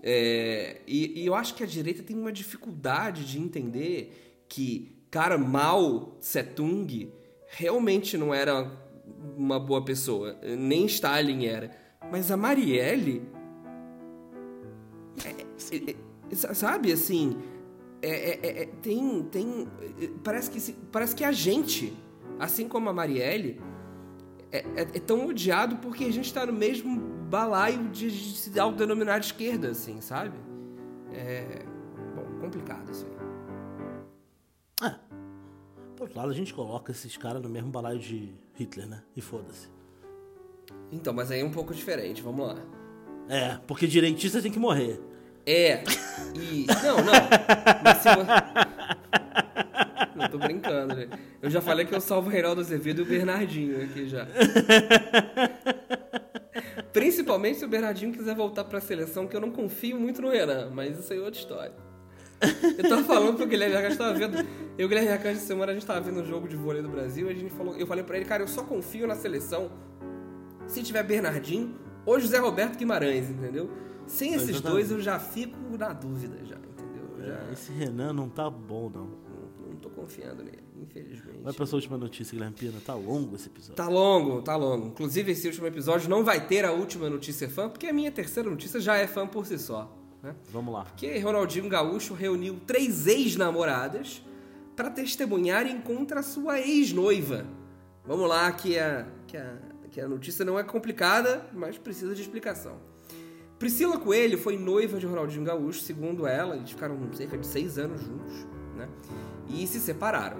[0.03, 5.37] É, e, e, eu acho que a direita tem uma dificuldade de entender que, cara,
[5.37, 7.13] Mao Tse-tung
[7.49, 8.71] realmente não era
[9.37, 10.39] uma boa pessoa.
[10.43, 11.71] Nem Stalin era.
[12.11, 13.23] Mas a Marielle.
[15.25, 15.29] É,
[15.77, 15.97] é,
[16.31, 17.37] é, sabe assim.
[18.03, 19.23] É, é, é, tem.
[19.25, 19.69] tem
[20.25, 21.93] parece, que, parece que a gente,
[22.39, 23.61] assim como a Marielle,
[24.51, 24.63] é,
[25.01, 29.71] tão odiado porque a gente está no mesmo balaio de, de se autodenominar de esquerda,
[29.71, 30.37] assim, sabe?
[31.13, 31.65] É.
[32.15, 33.21] Bom, complicado isso aí.
[36.01, 39.03] Por outro lado, a gente coloca esses caras no mesmo balaio de Hitler, né?
[39.15, 39.69] E foda-se.
[40.91, 42.57] Então, mas aí é um pouco diferente, vamos lá.
[43.29, 44.99] É, porque direitista tem que morrer.
[45.45, 45.85] É.
[46.35, 46.67] E.
[46.83, 47.13] Não, não.
[47.85, 48.09] Mas se
[50.17, 51.07] Não tô brincando, né?
[51.43, 54.27] Eu já falei que eu salvo o Reinaldo Azevedo e o Bernardinho aqui já.
[57.41, 60.71] Principalmente se o Bernardinho quiser voltar pra seleção, que eu não confio muito no Renan,
[60.75, 61.73] mas isso aí é outra história.
[62.79, 64.39] Eu tava falando pro Guilherme Arcanjo, tava vendo.
[64.39, 64.47] Eu
[64.79, 66.89] e o Guilherme Arcanjo essa semana a gente tava vendo um jogo de vôlei do
[66.89, 69.71] Brasil e a gente falou, eu falei pra ele, cara, eu só confio na seleção
[70.67, 71.75] se tiver Bernardinho
[72.05, 73.71] ou José Roberto Guimarães, entendeu?
[74.07, 77.27] Sem esses dois eu já fico na dúvida, já, entendeu?
[77.27, 77.49] Já...
[77.49, 79.05] É, esse Renan não tá bom, não.
[79.05, 79.71] não.
[79.71, 81.43] Não tô confiando nele, infelizmente.
[81.43, 82.81] Vai pra sua última notícia, Guilherme Pina.
[82.85, 83.75] Tá longo esse episódio.
[83.75, 84.89] Tá longo, tá longo.
[84.89, 88.49] Inclusive, esse último episódio não vai ter a última notícia fã, porque a minha terceira
[88.49, 89.97] notícia já é fã por si só.
[90.23, 90.35] Né?
[90.51, 90.87] Vamos lá.
[90.97, 94.23] Que Ronaldinho Gaúcho reuniu três ex-namoradas
[94.77, 97.47] para testemunharem contra sua ex-noiva.
[98.05, 99.57] Vamos lá, que a, que, a,
[99.91, 102.79] que a notícia não é complicada, mas precisa de explicação.
[103.59, 108.01] Priscila Coelho foi noiva de Ronaldinho Gaúcho, segundo ela, eles ficaram cerca de seis anos
[108.01, 108.89] juntos, né?
[109.51, 110.39] E se separaram.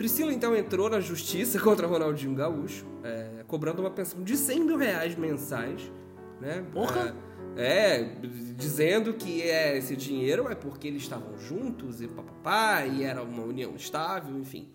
[0.00, 4.78] Priscila então entrou na justiça contra Ronaldinho Gaúcho, é, cobrando uma pensão de 100 mil
[4.78, 5.92] reais mensais,
[6.40, 6.64] né?
[6.72, 7.14] Porra!
[7.54, 8.16] É, é,
[8.56, 13.42] dizendo que é, esse dinheiro é porque eles estavam juntos e papapá, e era uma
[13.42, 14.72] união estável, enfim.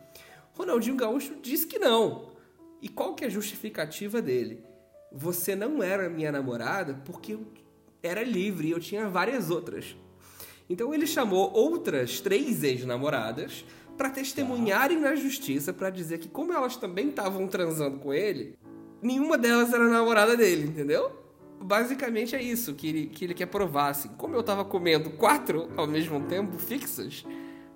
[0.54, 2.30] Ronaldinho Gaúcho disse que não.
[2.80, 4.64] E qual que é a justificativa dele?
[5.12, 7.48] Você não era minha namorada porque eu
[8.04, 9.96] era livre e eu tinha várias outras.
[10.70, 13.66] Então ele chamou outras três ex-namoradas
[13.98, 18.56] para testemunharem na justiça para dizer que como elas também estavam transando com ele,
[19.02, 21.26] nenhuma delas era namorada dele, entendeu?
[21.66, 23.90] basicamente é isso que ele, que ele quer provar.
[23.90, 24.10] Assim.
[24.18, 27.26] Como eu tava comendo quatro ao mesmo tempo, fixas,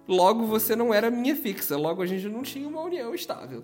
[0.08, 3.64] logo você não era minha fixa, logo a gente não tinha uma união estável.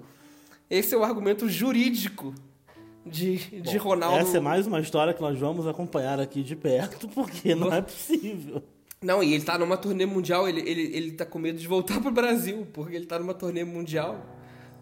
[0.70, 2.34] Esse é o argumento jurídico
[3.06, 4.18] de, Bom, de Ronaldo.
[4.18, 7.82] Essa é mais uma história que nós vamos acompanhar aqui de perto, porque não é
[7.82, 8.64] possível.
[9.06, 12.02] Não, e ele tá numa turnê mundial, ele, ele, ele tá com medo de voltar
[12.02, 14.26] pro Brasil, porque ele tá numa turnê mundial,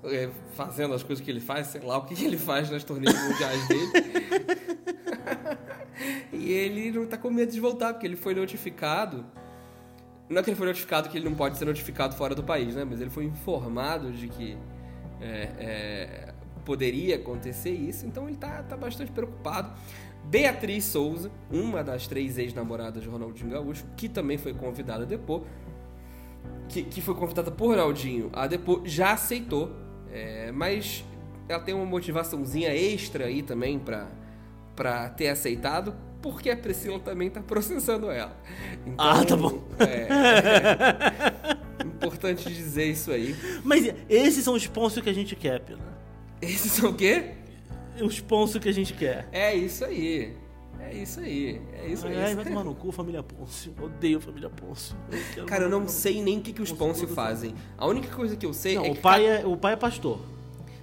[0.05, 2.85] é, fazendo as coisas que ele faz, sei lá o que, que ele faz nas
[2.85, 3.91] turnês mundiais dele.
[6.31, 9.25] e ele não tá com medo de voltar, porque ele foi notificado.
[10.29, 12.75] Não é que ele foi notificado que ele não pode ser notificado fora do país,
[12.75, 12.85] né?
[12.85, 14.57] Mas ele foi informado de que
[15.19, 19.73] é, é, poderia acontecer isso, então ele tá, tá bastante preocupado.
[20.25, 25.43] Beatriz Souza, uma das três ex-namoradas de Ronaldinho Gaúcho, que também foi convidada a depor,
[26.69, 29.71] que, que foi convidada por Ronaldinho a depor, já aceitou,
[30.11, 31.03] é, mas
[31.47, 34.07] ela tem uma motivaçãozinha extra aí também pra,
[34.75, 38.35] pra ter aceitado, porque a Priscila também tá processando ela.
[38.87, 39.61] Então, Ah, tá bom.
[39.79, 43.35] É, é importante dizer isso aí.
[43.63, 45.81] Mas esses são os sponsors que a gente quer, Pena.
[46.41, 47.31] Esses são o quê?
[48.01, 49.27] Os sponsors que a gente quer.
[49.31, 50.33] É isso aí.
[50.79, 51.61] É isso aí.
[51.73, 52.17] É isso aí.
[52.17, 53.73] Ai, vai tomar no cu, família Pôncio.
[53.81, 54.95] Odeio família Pôncio.
[55.37, 57.53] Eu Cara, eu não sei nem o que, que os Pôncio todo fazem.
[57.77, 60.19] A única coisa que eu sei Não, é o pai é, o pai é pastor.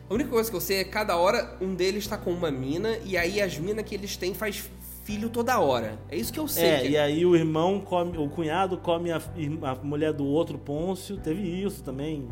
[0.08, 2.50] A única coisa que eu sei é que cada hora um deles tá com uma
[2.50, 4.68] mina e aí as minas que eles têm faz
[5.04, 5.98] filho toda hora.
[6.08, 6.64] É isso que eu sei.
[6.68, 9.20] É, que- e aí o irmão come, o cunhado come a,
[9.62, 11.16] a mulher do outro Pôncio.
[11.18, 12.28] Teve isso também.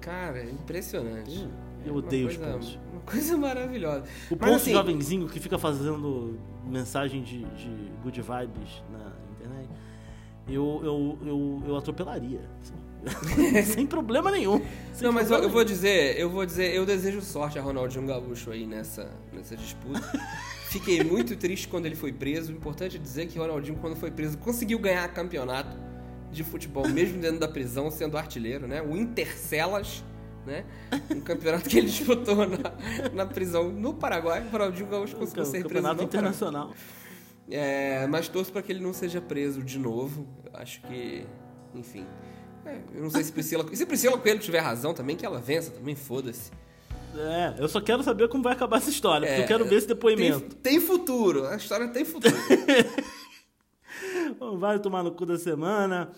[0.00, 1.48] Cara, é impressionante.
[1.86, 2.80] Eu É odeio os coisa- Pôncio.
[2.92, 4.02] Uma coisa maravilhosa.
[4.30, 7.70] O Mas, Pôncio assim, jovenzinho que fica fazendo mensagem de, de
[8.02, 9.68] good vibes na internet,
[10.48, 12.40] eu, eu, eu, eu atropelaria.
[12.60, 12.74] assim.
[13.62, 14.60] Sem problema nenhum.
[14.92, 18.04] Sem Não, mas eu, eu vou dizer, eu vou dizer, eu desejo sorte a Ronaldinho
[18.04, 20.00] Gaúcho aí nessa, nessa disputa.
[20.70, 22.52] Fiquei muito triste quando ele foi preso.
[22.52, 25.76] O importante é dizer que Ronaldinho, quando foi preso, conseguiu ganhar campeonato
[26.32, 28.82] de futebol, mesmo dentro da prisão, sendo artilheiro, né?
[28.82, 30.04] O Intercelas,
[30.46, 30.64] né?
[31.10, 34.46] Um campeonato que ele disputou na, na prisão no Paraguai.
[34.46, 36.72] O Ronaldinho Gaúcho conseguiu ser preso Campeonato internacional.
[37.50, 40.26] É, mas torço pra que ele não seja preso de novo.
[40.44, 41.26] Eu Acho que,
[41.74, 42.04] enfim.
[42.64, 43.64] É, eu não sei se Priscila.
[43.74, 46.50] Se Priscila Coelho tiver razão também, que ela vença também, foda-se.
[47.16, 49.76] É, eu só quero saber como vai acabar essa história, porque É, eu quero ver
[49.76, 50.56] esse depoimento.
[50.56, 52.34] Tem, tem futuro, a história tem futuro.
[54.58, 56.10] Vai tomar no cu da semana.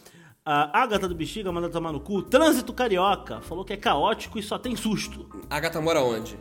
[0.51, 2.23] A Agatha do Bexiga manda tomar no cu.
[2.23, 5.29] Trânsito Carioca falou que é caótico e só tem susto.
[5.51, 6.39] a gata mora onde?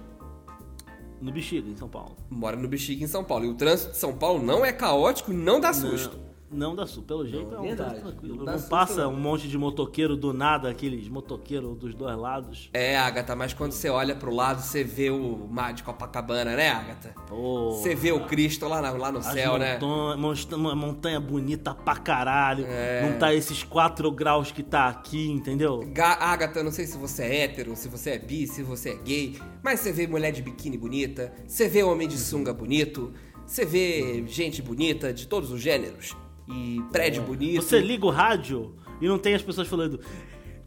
[1.22, 2.16] No Bexiga, em São Paulo.
[2.30, 3.44] Mora no Bexiga, em São Paulo.
[3.44, 6.18] E o trânsito de São Paulo não é caótico e não dá susto.
[6.50, 7.04] Não, não dá susto.
[7.04, 8.00] Pelo jeito é um verdade.
[8.00, 8.38] tranquilo.
[8.46, 9.14] Não Não, passa não.
[9.14, 12.70] um monte de motoqueiro do nada, aqueles motoqueiros dos dois lados.
[12.74, 16.70] É, Agatha, mas quando você olha pro lado, você vê o mar de Copacabana, né,
[16.70, 17.14] Agatha?
[17.30, 19.78] Você vê o Cristo lá, na- lá no as céu, né?
[20.18, 22.66] montan- uma montanha bonita pra caralho.
[22.68, 23.10] É.
[23.10, 25.80] Não tá esses 4 graus que tá aqui, entendeu?
[25.94, 28.96] Ga- Agatha, não sei se você é hétero, se você é bi, se você é
[28.96, 33.12] gay, mas você vê mulher de biquíni bonita, você vê homem de sunga bonito,
[33.46, 36.16] você vê gente bonita de todos os gêneros
[36.48, 37.60] e prédio bonito.
[37.60, 37.62] É.
[37.62, 40.00] Você liga o rádio e não tem as pessoas falando.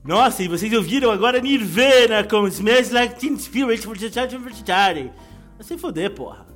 [0.04, 5.12] Nossa, e vocês ouviram agora Nirvana com Smells Like Teen Spirit Vai
[5.60, 6.46] se foder, porra.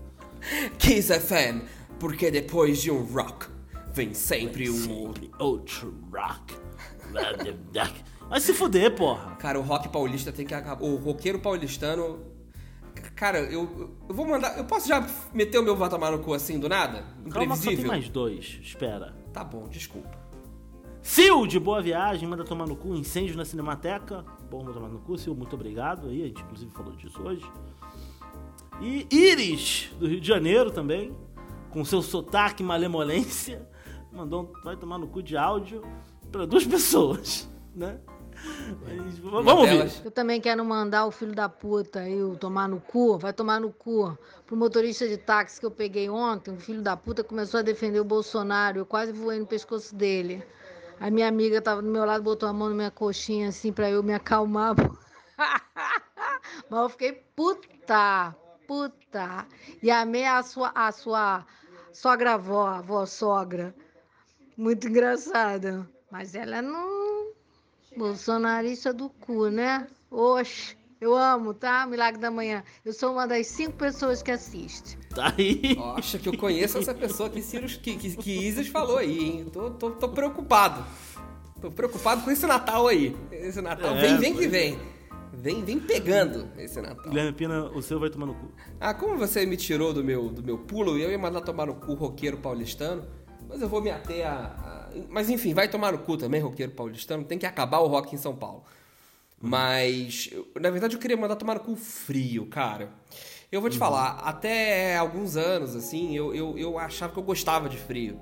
[0.78, 1.62] Kiss FM,
[1.98, 3.46] porque depois de um rock
[3.92, 5.24] vem sempre um outro.
[5.24, 6.54] Sempre Ultra Rock.
[8.28, 9.36] Vai se foder, porra.
[9.36, 10.82] Cara, o rock paulista tem que acabar.
[10.82, 12.33] O roqueiro paulistano.
[13.14, 14.58] Cara, eu, eu vou mandar.
[14.58, 17.04] Eu posso já meter o meu vai tomar no cu assim do nada?
[17.30, 17.86] Calma, só tem Imprevisível?
[17.86, 18.58] mais dois.
[18.62, 19.14] Espera.
[19.32, 20.22] Tá bom, desculpa.
[21.04, 22.94] Sil, de Boa Viagem, manda tomar no cu.
[22.94, 24.24] Incêndio na Cinemateca.
[24.50, 25.16] Bom, tomar no cu.
[25.20, 26.08] Sil, muito obrigado.
[26.08, 27.44] Aí, a gente inclusive falou disso hoje.
[28.80, 31.16] E Iris, do Rio de Janeiro também.
[31.70, 33.68] Com seu sotaque malemolência.
[34.12, 35.82] Mandou um vai tomar no cu de áudio
[36.30, 37.98] para duas pessoas, né?
[38.82, 40.02] Mas, vamos ouvir.
[40.04, 43.60] Eu também quero mandar o filho da puta aí, o tomar no cu, vai tomar
[43.60, 44.16] no cu,
[44.46, 48.00] pro motorista de táxi que eu peguei ontem, o filho da puta começou a defender
[48.00, 50.44] o Bolsonaro, eu quase voei no pescoço dele.
[51.00, 53.90] A minha amiga tava do meu lado, botou a mão na minha coxinha assim pra
[53.90, 54.74] eu me acalmar.
[56.70, 58.34] Mas eu fiquei puta,
[58.66, 59.46] puta.
[59.82, 61.44] E amei a sua, a sua
[61.92, 63.74] sogra-avó, a avó sogra.
[64.56, 65.88] Muito engraçada.
[66.10, 67.32] Mas ela não.
[67.96, 69.86] Bolsonarista do cu, né?
[70.10, 71.86] Oxe, eu amo, tá?
[71.86, 72.62] Milagre da Manhã.
[72.84, 74.96] Eu sou uma das cinco pessoas que assiste.
[75.14, 75.76] Tá aí.
[75.96, 79.46] Acha que eu conheço essa pessoa que, Ciro, que, que, que Isis falou aí, hein?
[79.52, 80.84] Tô, tô, tô preocupado.
[81.60, 83.16] Tô preocupado com esse Natal aí.
[83.30, 83.96] Esse Natal.
[83.96, 84.78] É, vem, vem que pois vem.
[85.32, 87.10] Vem, vem pegando esse Natal.
[87.10, 88.52] Guilherme Pina, o seu vai tomar no cu.
[88.80, 91.74] Ah, como você me tirou do meu, do meu pulo, eu ia mandar tomar no
[91.74, 93.04] cu roqueiro paulistano,
[93.54, 96.72] mas eu vou me ater a, a- Mas enfim, vai tomar no cu também, roqueiro
[96.72, 98.64] paulistano, tem que acabar o rock em São Paulo.
[99.40, 102.90] Mas, eu- na verdade, eu queria mandar tomar no cu frio, cara.
[103.52, 107.68] Eu vou te falar, até alguns anos, assim, eu, eu, eu achava que eu gostava
[107.68, 108.18] de frio.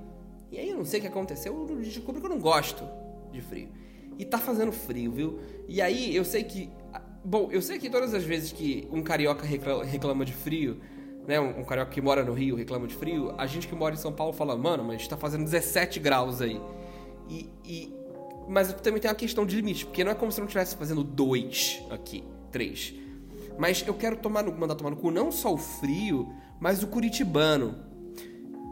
[0.50, 2.86] E aí eu não sei o que aconteceu, eu descobri que eu não gosto
[3.32, 3.68] de frio.
[4.18, 5.40] E tá fazendo frio, viu?
[5.66, 6.68] E aí eu sei que.
[7.24, 10.80] Bom, eu sei que todas as vezes que um carioca reclama de frio,
[11.26, 11.40] né?
[11.40, 13.98] Um, um carioca que mora no Rio reclama de frio, a gente que mora em
[13.98, 16.60] São Paulo fala, mano, mas tá fazendo 17 graus aí.
[17.28, 17.94] E, e,
[18.48, 21.02] mas também tem uma questão de limite, porque não é como se não estivesse fazendo
[21.02, 22.94] dois aqui, três.
[23.58, 26.86] Mas eu quero tomar no, mandar tomar no cu não só o frio, mas o
[26.86, 27.74] curitibano.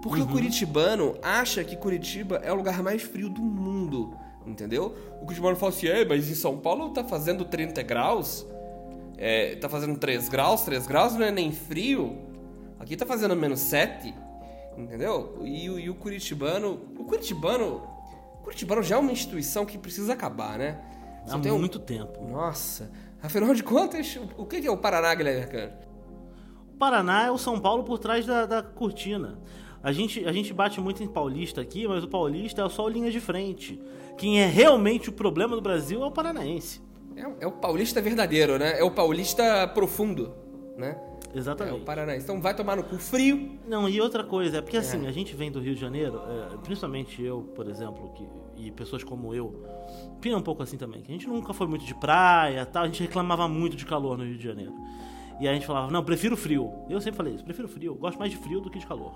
[0.03, 0.26] Porque uhum.
[0.26, 4.96] o curitibano acha que Curitiba é o lugar mais frio do mundo, entendeu?
[5.20, 8.46] O curitibano fala assim, é, mas em São Paulo tá fazendo 30 graus,
[9.18, 12.30] é, tá fazendo 3 graus, 3 graus não é nem frio,
[12.81, 14.12] aqui tá fazendo menos 7,
[14.76, 15.39] entendeu?
[15.43, 17.83] E, e o curitibano, o curitibano,
[18.41, 20.81] o curitibano já é uma instituição que precisa acabar, né?
[21.28, 21.83] Há muito um...
[21.83, 22.26] tempo.
[22.26, 22.91] Nossa,
[23.22, 25.72] afinal de contas, o que é o Paraná, Guilherme Arcano?
[26.74, 29.39] O Paraná é o São Paulo por trás da, da cortina.
[29.83, 33.11] A gente, a gente bate muito em paulista aqui, mas o paulista é só linha
[33.11, 33.81] de frente.
[34.16, 36.83] Quem é realmente o problema do Brasil é o paranaense.
[37.16, 38.78] É, é o paulista verdadeiro, né?
[38.78, 40.35] É o paulista profundo,
[40.76, 40.97] né?
[41.35, 41.76] Exatamente.
[41.76, 42.24] É o paranaense.
[42.24, 43.59] Então vai tomar no cu frio.
[43.66, 44.81] Não, e outra coisa, é porque é.
[44.81, 48.70] assim, a gente vem do Rio de Janeiro, é, principalmente eu, por exemplo, que, e
[48.70, 49.64] pessoas como eu,
[50.20, 52.87] Pina um pouco assim também, que a gente nunca foi muito de praia tal, a
[52.87, 54.74] gente reclamava muito de calor no Rio de Janeiro.
[55.41, 56.70] E a gente falava, não, prefiro frio.
[56.89, 59.14] Eu sempre falei isso, prefiro frio, gosto mais de frio do que de calor.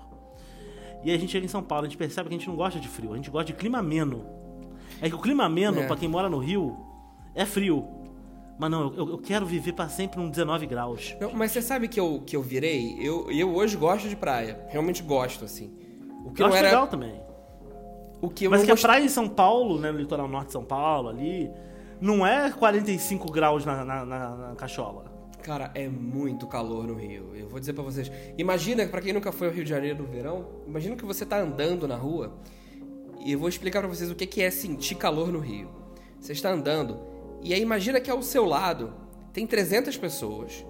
[1.03, 2.55] E aí a gente chega em São Paulo, a gente percebe que a gente não
[2.55, 4.25] gosta de frio, a gente gosta de clima ameno.
[4.99, 5.85] É que o clima ameno, é.
[5.85, 6.75] para quem mora no Rio,
[7.35, 7.87] é frio.
[8.57, 11.15] Mas não, eu, eu quero viver para sempre num 19 graus.
[11.19, 12.97] Não, mas você sabe que eu, que eu virei?
[13.01, 14.65] Eu, eu hoje gosto de praia.
[14.69, 15.73] Realmente gosto, assim.
[16.25, 16.67] O que eu acho era...
[16.67, 17.19] legal também.
[18.21, 18.83] O que mas que gost...
[18.83, 21.51] a praia em São Paulo, né, no litoral norte de São Paulo, ali,
[21.99, 25.13] não é 45 graus na, na, na, na cachola.
[25.43, 27.35] Cara, é muito calor no Rio.
[27.35, 28.11] Eu vou dizer para vocês.
[28.37, 31.37] Imagina, para quem nunca foi ao Rio de Janeiro no verão, imagina que você tá
[31.37, 32.33] andando na rua
[33.23, 35.69] e eu vou explicar para vocês o que é sentir calor no Rio.
[36.19, 37.14] Você está andando
[37.45, 38.93] e aí imagina que ao seu lado
[39.31, 40.65] tem 300 pessoas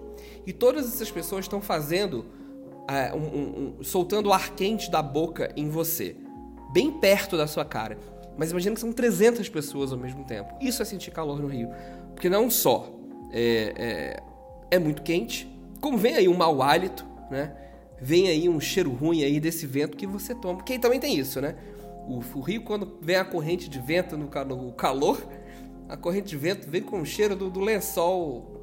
[0.45, 2.25] e todas essas pessoas estão fazendo,
[2.89, 6.15] uh, um, um, soltando ar quente da boca em você,
[6.71, 7.97] bem perto da sua cara.
[8.37, 10.53] Mas imagina que são 300 pessoas ao mesmo tempo.
[10.61, 11.69] Isso é sentir calor no Rio.
[12.13, 12.91] Porque não só
[13.31, 14.23] é, é
[14.75, 15.47] é muito quente.
[15.81, 17.55] Como vem aí um mau hálito, né?
[17.99, 20.57] Vem aí um cheiro ruim aí desse vento que você toma.
[20.57, 21.55] Porque aí também tem isso, né?
[22.07, 25.25] O, o rio, quando vem a corrente de vento no, no calor,
[25.87, 28.55] a corrente de vento vem com o cheiro do, do lençol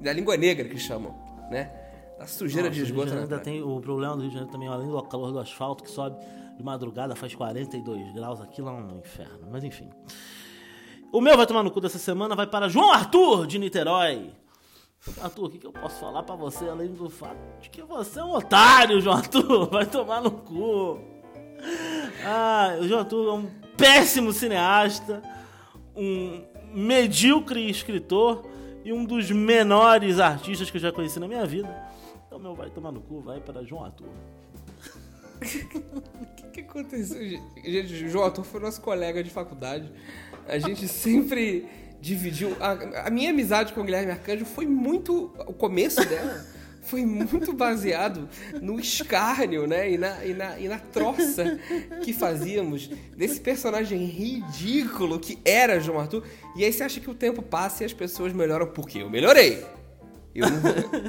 [0.00, 1.14] da língua negra que chamam,
[1.50, 1.70] né?
[2.18, 3.12] Da sujeira Nossa, de esgoto.
[3.12, 5.82] O ainda tem o problema do Rio de Janeiro também, além do calor do asfalto
[5.82, 6.16] que sobe
[6.56, 9.48] de madrugada, faz 42 graus, aquilo é um inferno.
[9.50, 9.90] Mas enfim.
[11.12, 14.32] O meu vai tomar no cu dessa semana, vai para João Arthur de Niterói.
[15.20, 18.20] Arthur, o que, que eu posso falar para você além do fato de que você
[18.20, 19.68] é um otário, João Arthur?
[19.70, 20.98] Vai tomar no cu.
[22.24, 25.22] Ah, o João Arthur é um péssimo cineasta,
[25.96, 28.44] um medíocre escritor
[28.84, 31.68] e um dos menores artistas que eu já conheci na minha vida.
[32.26, 34.08] Então, meu, vai tomar no cu, vai para João Arthur.
[36.24, 37.20] O que, que aconteceu?
[37.62, 39.90] Gente, João Arthur foi nosso colega de faculdade.
[40.46, 41.68] A gente sempre
[42.00, 42.56] dividiu.
[42.60, 45.32] A, a, minha amizade com o Guilherme Arcanjo foi muito.
[45.46, 46.44] O começo dela
[46.84, 48.28] foi muito baseado
[48.60, 49.90] no escárnio, né?
[49.90, 51.58] E na, e na, e na troça
[52.02, 56.24] que fazíamos desse personagem ridículo que era João Arthur.
[56.56, 58.66] E aí você acha que o tempo passa e as pessoas melhoram.
[58.66, 59.64] Porque eu melhorei.
[60.34, 60.46] Eu,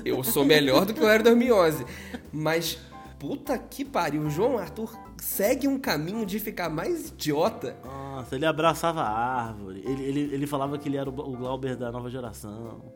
[0.05, 1.85] eu sou melhor do que eu era em 2011.
[2.31, 2.77] Mas,
[3.19, 7.75] puta que pariu, o João Arthur segue um caminho de ficar mais idiota.
[7.83, 9.81] Nossa, ele abraçava a árvore.
[9.85, 12.93] Ele, ele, ele falava que ele era o Glauber da nova geração.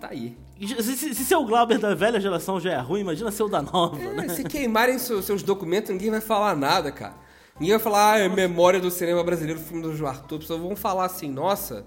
[0.00, 0.36] Tá aí.
[0.60, 3.48] Se, se, se ser o Glauber da velha geração já é ruim, imagina ser o
[3.48, 4.28] da nova, é, né?
[4.28, 7.14] Se queimarem seus, seus documentos, ninguém vai falar nada, cara.
[7.58, 10.38] Ninguém vai falar, ah, é memória do cinema brasileiro, filme do João Arthur.
[10.40, 11.86] Pessoas vão falar assim, nossa,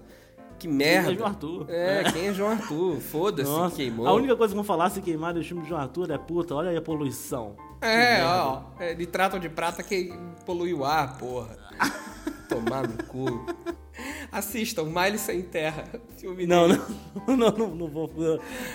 [0.58, 1.08] que merda.
[1.08, 1.66] Quem é João Arthur?
[1.68, 3.00] É, quem é João Arthur?
[3.02, 4.06] Foda-se, queimou.
[4.06, 6.54] A única coisa que vão falar se queimarem o filme de João Arthur é puta,
[6.54, 7.56] olha aí a poluição.
[7.80, 10.12] É, ó, é, de tratam de prata que
[10.44, 11.56] polui o ar, porra.
[12.50, 13.46] Tomar no cu.
[14.32, 15.84] Assistam, Miley Sem Terra.
[16.18, 16.78] Filme não, não,
[17.36, 18.10] não, não, não, vou.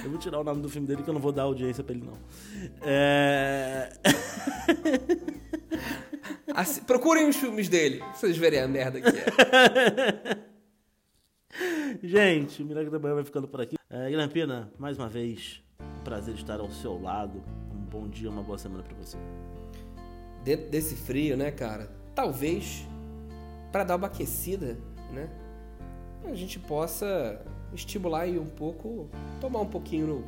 [0.03, 1.93] Eu vou tirar o nome do filme dele que eu não vou dar audiência pra
[1.93, 2.17] ele, não.
[2.81, 3.91] É.
[6.53, 6.81] Assi...
[6.81, 10.45] Procurem os filmes dele, pra vocês verem a merda que é.
[12.03, 13.75] Gente, o Milagre da Manhã vai ficando por aqui.
[13.89, 17.43] É, Guilherme Pina, mais uma vez, um prazer estar ao seu lado.
[17.73, 19.17] Um bom dia, uma boa semana para você.
[20.43, 21.89] Dentro desse frio, né, cara?
[22.13, 22.85] Talvez
[23.75, 24.77] para dar uma aquecida,
[25.11, 25.29] né?
[26.23, 27.41] A gente possa
[27.73, 29.09] estimular aí um pouco,
[29.41, 30.23] tomar um pouquinho